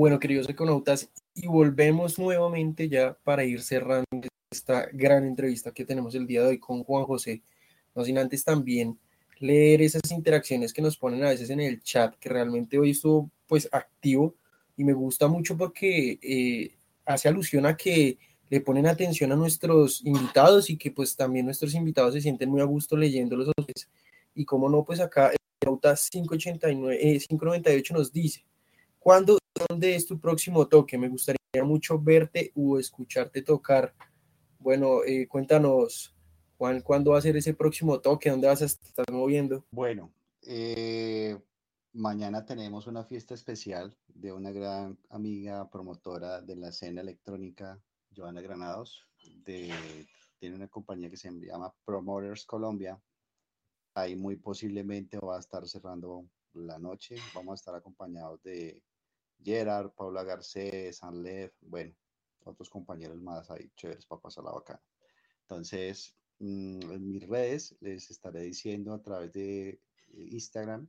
[0.02, 4.04] Bueno, queridos econautas, y volvemos nuevamente ya para ir cerrando
[4.50, 7.44] esta gran entrevista que tenemos el día de hoy con Juan José.
[7.94, 8.98] No sin antes también
[9.38, 13.30] leer esas interacciones que nos ponen a veces en el chat, que realmente hoy estuvo
[13.46, 14.34] pues activo
[14.76, 16.74] y me gusta mucho porque eh,
[17.04, 18.18] hace alusión a que
[18.50, 22.60] le ponen atención a nuestros invitados y que pues también nuestros invitados se sienten muy
[22.60, 23.88] a gusto leyéndolos a ustedes.
[24.34, 28.44] Y como no, pues acá el Nauta 589, 598 nos dice,
[28.98, 29.38] ¿cuándo,
[29.68, 30.98] dónde es tu próximo toque?
[30.98, 33.94] Me gustaría mucho verte o escucharte tocar.
[34.58, 36.14] Bueno, eh, cuéntanos,
[36.56, 38.30] Juan, ¿cuándo va a ser ese próximo toque?
[38.30, 39.64] ¿Dónde vas a estar moviendo?
[39.70, 41.38] Bueno, eh,
[41.92, 47.80] mañana tenemos una fiesta especial de una gran amiga promotora de la escena electrónica
[48.14, 49.06] Joana Granados,
[50.42, 53.00] tiene una compañía que se llama Promoters Colombia.
[53.94, 57.16] Ahí muy posiblemente va a estar cerrando la noche.
[57.34, 58.82] Vamos a estar acompañados de
[59.42, 61.94] Gerard, Paula Garcés, Sanlev, bueno,
[62.44, 64.82] otros compañeros más ahí chéveres para pasar la bacana.
[65.42, 69.80] Entonces, mm, en mis redes les estaré diciendo a través de
[70.14, 70.88] Instagram,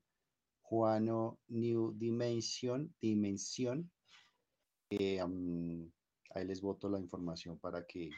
[0.61, 3.91] Juano New Dimension, Dimensión,
[4.89, 5.21] eh,
[6.35, 8.09] Ahí les voto la información para que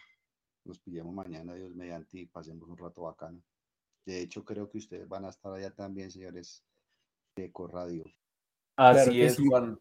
[0.63, 3.43] nos pillemos mañana, Dios mediante, y pasemos un rato bacano.
[4.05, 6.63] De hecho, creo que ustedes van a estar allá también, señores
[7.36, 8.05] de Corradio.
[8.77, 9.79] Así es, Juan.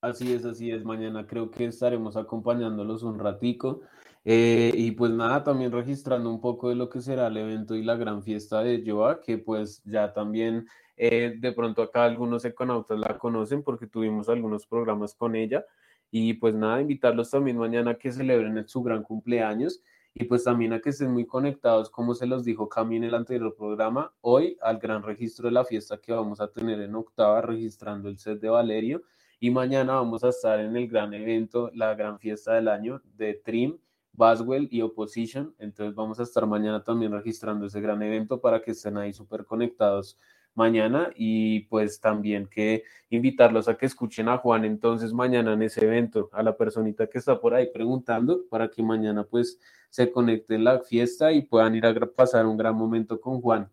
[0.00, 0.84] Así es, así es.
[0.84, 3.80] Mañana creo que estaremos acompañándolos un ratico.
[4.24, 7.82] Eh, y pues nada, también registrando un poco de lo que será el evento y
[7.84, 10.66] la gran fiesta de Joa, que pues ya también
[10.96, 15.64] eh, de pronto acá algunos econautas la conocen porque tuvimos algunos programas con ella.
[16.10, 19.80] Y pues nada, invitarlos también mañana a que celebren su gran cumpleaños
[20.18, 23.14] y pues también a que estén muy conectados, como se los dijo Cami en el
[23.14, 27.42] anterior programa, hoy al gran registro de la fiesta que vamos a tener en octava,
[27.42, 29.02] registrando el set de Valerio.
[29.38, 33.34] Y mañana vamos a estar en el gran evento, la gran fiesta del año de
[33.34, 33.78] Trim,
[34.12, 35.54] Baswell y Opposition.
[35.58, 39.44] Entonces vamos a estar mañana también registrando ese gran evento para que estén ahí súper
[39.44, 40.18] conectados
[40.56, 45.84] mañana y pues también que invitarlos a que escuchen a Juan entonces mañana en ese
[45.84, 49.60] evento, a la personita que está por ahí preguntando para que mañana pues
[49.90, 53.70] se conecte en la fiesta y puedan ir a pasar un gran momento con Juan.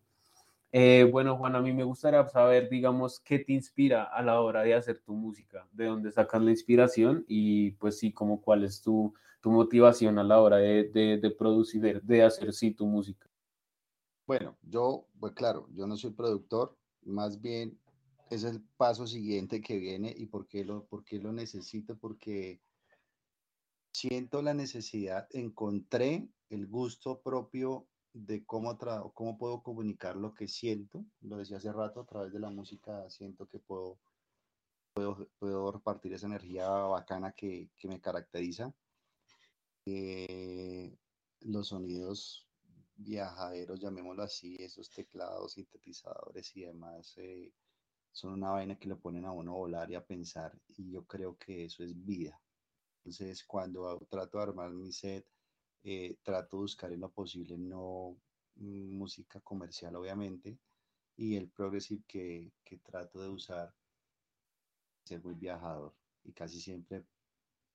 [0.76, 4.64] Eh, bueno, Juan, a mí me gustaría saber, digamos, qué te inspira a la hora
[4.64, 8.82] de hacer tu música, de dónde sacas la inspiración y pues sí, como cuál es
[8.82, 13.30] tu, tu motivación a la hora de, de, producir, de hacer sí tu música.
[14.26, 17.78] Bueno, yo, pues claro, yo no soy productor, más bien
[18.32, 22.60] es el paso siguiente que viene y por qué lo, por qué lo necesito, porque
[23.92, 28.78] siento la necesidad, encontré el gusto propio de cómo,
[29.14, 33.10] cómo puedo comunicar lo que siento, lo decía hace rato, a través de la música
[33.10, 34.00] siento que puedo,
[34.94, 38.74] puedo, puedo repartir esa energía bacana que, que me caracteriza.
[39.86, 40.96] Eh,
[41.42, 42.48] los sonidos
[42.96, 47.52] viajaderos, llamémoslo así, esos teclados, sintetizadores y demás, eh,
[48.12, 51.06] son una vaina que lo ponen a uno a volar y a pensar, y yo
[51.06, 52.40] creo que eso es vida.
[52.98, 55.26] Entonces, cuando trato de armar mi set,
[55.84, 58.18] eh, trato de buscar en lo posible no
[58.56, 60.58] música comercial, obviamente,
[61.18, 63.74] y el progressive que, que trato de usar,
[65.04, 67.04] ser muy viajador, y casi siempre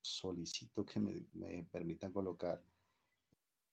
[0.00, 2.62] solicito que me, me permitan colocar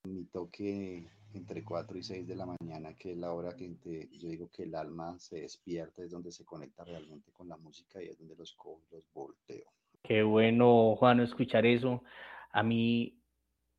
[0.06, 3.76] mi toque entre 4 y 6 de la mañana, que es la hora que
[4.12, 8.02] yo digo que el alma se despierta, es donde se conecta realmente con la música
[8.02, 9.72] y es donde los cojo los volteo.
[10.04, 12.04] Qué bueno, Juan, escuchar eso.
[12.52, 13.20] A mí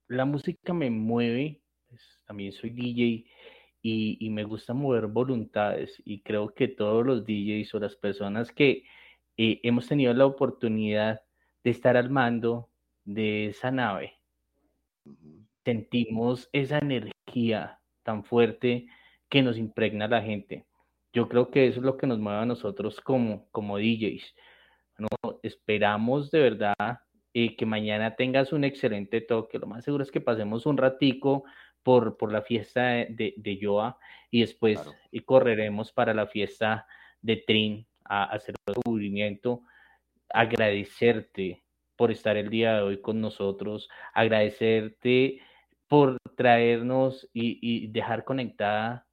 [0.08, 3.26] la música me mueve, pues, también soy DJ
[3.82, 8.50] y, y, me gusta mover voluntades y creo que todos los DJs o las personas
[8.52, 8.84] que
[9.36, 11.20] eh, hemos tenido la oportunidad
[11.62, 12.70] de estar al mando
[13.04, 14.18] de esa nave,
[15.64, 18.86] sentimos esa energía tan fuerte
[19.28, 20.64] que nos impregna a la gente.
[21.12, 24.34] Yo creo que eso es lo que nos mueve a nosotros como, como DJs.
[24.98, 25.08] ¿no?
[25.42, 27.00] Esperamos de verdad
[27.38, 29.58] eh, que mañana tengas un excelente toque.
[29.58, 31.44] Lo más seguro es que pasemos un ratico
[31.82, 33.98] por, por la fiesta de, de Yoa
[34.30, 34.80] y después
[35.10, 36.86] y correremos para la fiesta
[37.20, 39.62] de Trin a, a hacer el descubrimiento.
[40.30, 41.62] Agradecerte
[41.94, 45.40] por estar el día de hoy con nosotros, agradecerte
[45.88, 49.06] por traernos y, dejar conectada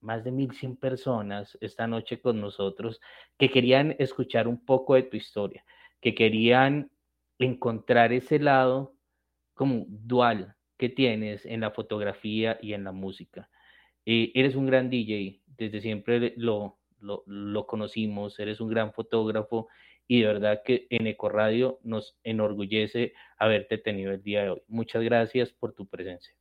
[0.00, 3.00] más de 1100 personas esta noche con nosotros
[3.38, 5.62] que querían escuchar un poco de tu historia,
[6.00, 6.90] que querían
[7.38, 8.94] encontrar ese lado
[9.54, 13.48] como dual que tienes en la fotografía y en la música.
[14.04, 19.68] Eh, eres un gran DJ, desde siempre lo, lo, conocimos, eres un gran fotógrafo
[20.06, 24.62] y de verdad que en Ecoradio nos enorgullece haberte tenido el día de hoy.
[24.68, 26.35] Muchas gracias por tu presencia.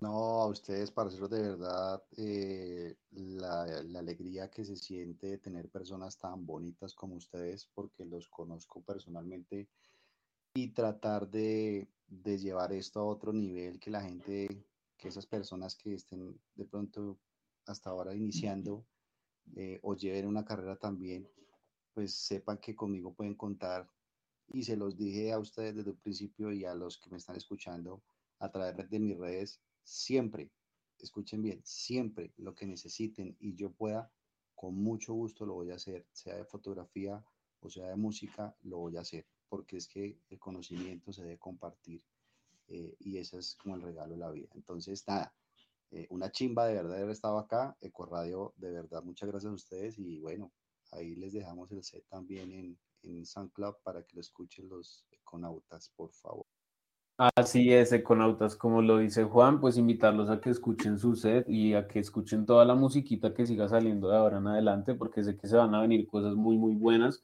[0.00, 3.64] No, a ustedes, parceros, de verdad, eh, la,
[3.98, 9.68] alegría que se siente de tener personas tan bonitas como ustedes, porque los conozco personalmente,
[10.54, 14.64] y tratar de, de llevar esto a otro nivel, que la gente,
[14.96, 17.18] que esas personas que estén de pronto
[17.66, 18.86] hasta ahora iniciando
[19.56, 21.28] eh, o lleven una carrera también,
[21.92, 23.90] pues sepan que conmigo pueden contar.
[24.48, 27.36] Y se los dije a ustedes desde el principio y a los que me están
[27.36, 28.02] escuchando
[28.38, 30.50] a través de mis redes, siempre,
[30.98, 34.10] escuchen bien, siempre lo que necesiten y yo pueda,
[34.54, 37.24] con mucho gusto lo voy a hacer, sea de fotografía
[37.60, 41.38] o sea de música, lo voy a hacer, porque es que el conocimiento se debe
[41.38, 42.02] compartir
[42.68, 44.48] eh, y ese es como el regalo de la vida.
[44.54, 45.34] Entonces, nada,
[45.92, 47.76] eh, una chimba de verdad haber estado acá.
[47.80, 49.98] Ecoradio, de verdad, muchas gracias a ustedes.
[49.98, 50.52] Y bueno,
[50.90, 55.90] ahí les dejamos el set también en, en SoundCloud para que lo escuchen los econautas,
[55.90, 56.41] por favor.
[57.18, 61.74] Así es, econautas, como lo dice Juan, pues invitarlos a que escuchen su set y
[61.74, 65.36] a que escuchen toda la musiquita que siga saliendo de ahora en adelante, porque sé
[65.36, 67.22] que se van a venir cosas muy, muy buenas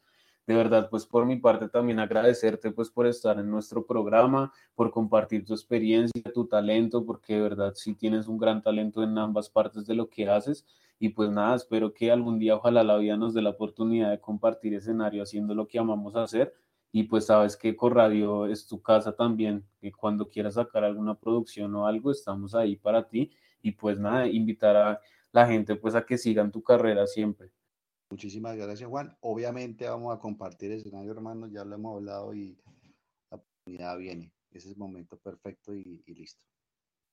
[0.49, 4.91] de verdad, pues por mi parte también agradecerte pues por estar en nuestro programa, por
[4.91, 9.51] compartir tu experiencia, tu talento, porque de verdad sí tienes un gran talento en ambas
[9.51, 10.67] partes de lo que haces.
[10.99, 14.21] Y pues nada, espero que algún día ojalá la vida nos dé la oportunidad de
[14.21, 16.55] compartir escenario haciendo lo que amamos hacer.
[16.91, 21.75] Y pues sabes que Corradio es tu casa también, que cuando quieras sacar alguna producción
[21.75, 23.31] o algo, estamos ahí para ti.
[23.61, 25.01] Y pues nada, invitar a
[25.33, 27.51] la gente pues a que sigan tu carrera siempre.
[28.11, 29.17] Muchísimas gracias, Juan.
[29.21, 32.59] Obviamente vamos a compartir escenario, hermano, ya lo hemos hablado y
[33.31, 34.33] la oportunidad viene.
[34.51, 36.43] Ese es el momento perfecto y, listo.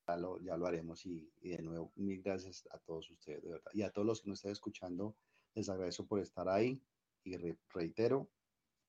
[0.07, 3.43] Ya lo, ya lo haremos y, de nuevo, mil gracias a todos ustedes.
[3.73, 5.15] Y a todos los que nos estén escuchando,
[5.53, 6.81] les agradezco por estar ahí
[7.25, 7.35] y
[7.73, 8.29] reitero,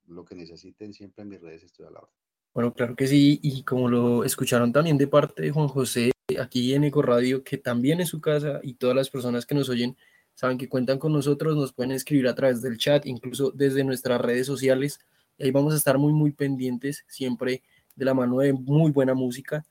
[0.07, 2.13] lo que necesiten siempre en mis redes estoy a la hora.
[2.55, 6.73] Bueno, claro que sí, y como lo escucharon también de parte de Juan José, aquí
[6.75, 9.97] en Eco Radio, que también es su casa, y todas las personas que nos oyen,
[10.35, 14.21] saben que cuentan con nosotros, nos pueden escribir a través del chat, incluso desde nuestras
[14.21, 14.99] redes sociales.
[15.39, 17.63] Ahí vamos a estar muy, muy pendientes, siempre
[17.95, 19.67] de la mano de muy buena música.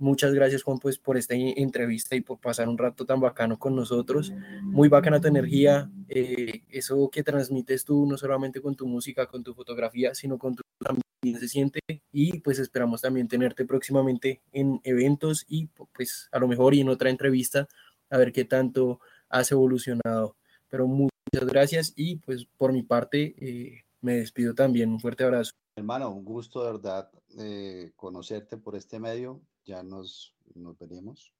[0.00, 3.76] Muchas gracias, Juan, pues por esta entrevista y por pasar un rato tan bacano con
[3.76, 4.32] nosotros.
[4.62, 9.44] Muy bacana tu energía, eh, eso que transmites tú, no solamente con tu música, con
[9.44, 11.80] tu fotografía, sino con tu también se siente.
[12.12, 16.88] Y pues esperamos también tenerte próximamente en eventos y pues a lo mejor y en
[16.88, 17.68] otra entrevista,
[18.08, 20.34] a ver qué tanto has evolucionado.
[20.70, 24.88] Pero muchas gracias y pues por mi parte eh, me despido también.
[24.88, 25.52] Un fuerte abrazo.
[25.76, 29.42] Hermano, un gusto de verdad eh, conocerte por este medio.
[29.64, 31.32] Ya nos, nos veremos.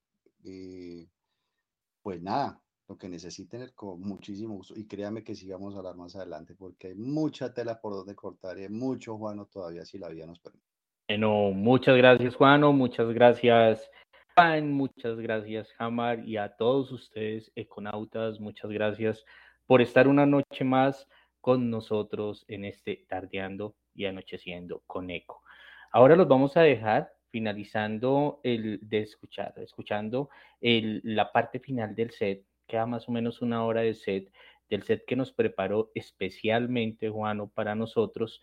[0.42, 1.08] Y
[2.02, 4.74] pues nada, lo que necesiten con muchísimo gusto.
[4.76, 8.58] Y créame que sigamos a hablar más adelante porque hay mucha tela por donde cortar
[8.58, 10.66] y hay mucho, Juano, todavía si la vida nos permite.
[11.08, 12.72] Bueno, muchas gracias, Juano.
[12.72, 13.90] Muchas gracias,
[14.62, 19.22] muchas gracias Hamar y a todos ustedes econautas, muchas gracias
[19.66, 21.06] por estar una noche más
[21.42, 25.42] con nosotros en este tardeando y anocheciendo con eco.
[25.92, 32.10] Ahora los vamos a dejar finalizando el de escuchar, escuchando el, la parte final del
[32.10, 34.32] set, queda más o menos una hora de set,
[34.68, 38.40] del set que nos preparó especialmente Juano para nosotros.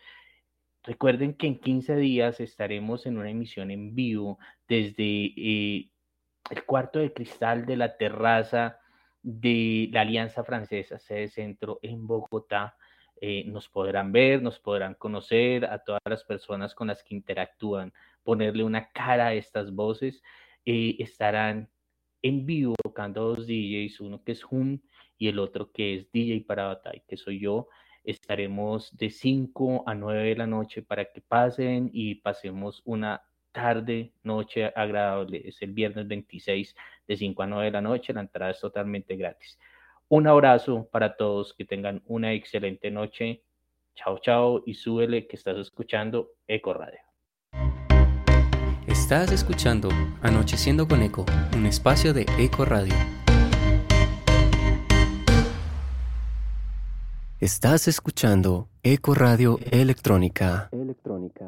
[0.84, 5.90] Recuerden que en 15 días estaremos en una emisión en vivo desde eh,
[6.50, 8.80] el cuarto de cristal de la terraza
[9.22, 12.78] de la Alianza Francesa, sede centro en Bogotá.
[13.20, 17.92] Eh, nos podrán ver, nos podrán conocer a todas las personas con las que interactúan,
[18.28, 20.22] ponerle una cara a estas voces.
[20.66, 21.70] Eh, estarán
[22.22, 24.82] en vivo tocando dos DJs, uno que es Hum
[25.18, 27.70] y el otro que es DJ para Batalla, que soy yo.
[28.04, 33.24] Estaremos de 5 a 9 de la noche para que pasen y pasemos una
[33.54, 35.44] tarde, noche agradable.
[35.46, 36.76] Es el viernes 26
[37.08, 38.12] de 5 a 9 de la noche.
[38.12, 39.58] La entrada es totalmente gratis.
[40.10, 41.54] Un abrazo para todos.
[41.54, 43.42] Que tengan una excelente noche.
[43.96, 44.64] Chao, chao.
[44.66, 47.07] Y súbele que estás escuchando Eco Radio.
[49.08, 49.88] Estás escuchando
[50.22, 52.94] Anocheciendo con Eco, un espacio de Eco Radio.
[57.40, 60.68] Estás escuchando Eco Radio Electrónica.
[60.74, 61.46] Electrónica.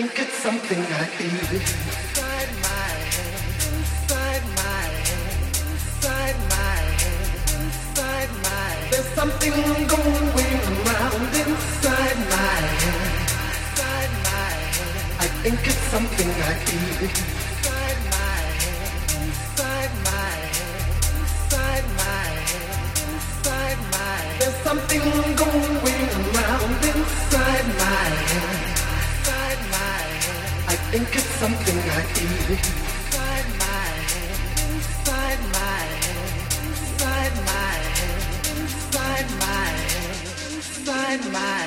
[0.00, 1.26] think it's something I can.
[1.58, 3.34] Inside my head,
[3.74, 8.92] inside my head, inside my head, inside my head.
[8.92, 9.54] There's something
[9.94, 13.02] going around inside my head,
[13.58, 15.02] inside my head.
[15.18, 16.84] I think it's something I can.
[17.08, 20.94] Inside my head, inside my head,
[21.26, 22.70] inside my head,
[23.16, 24.40] inside my head.
[24.40, 25.02] There's something
[25.42, 25.76] going
[26.22, 27.37] around inside.
[30.90, 32.28] think it's something I can.
[32.56, 34.38] Inside my head,
[34.72, 38.22] inside my head, inside my head,
[38.56, 40.16] inside my head,
[40.56, 41.57] inside my head.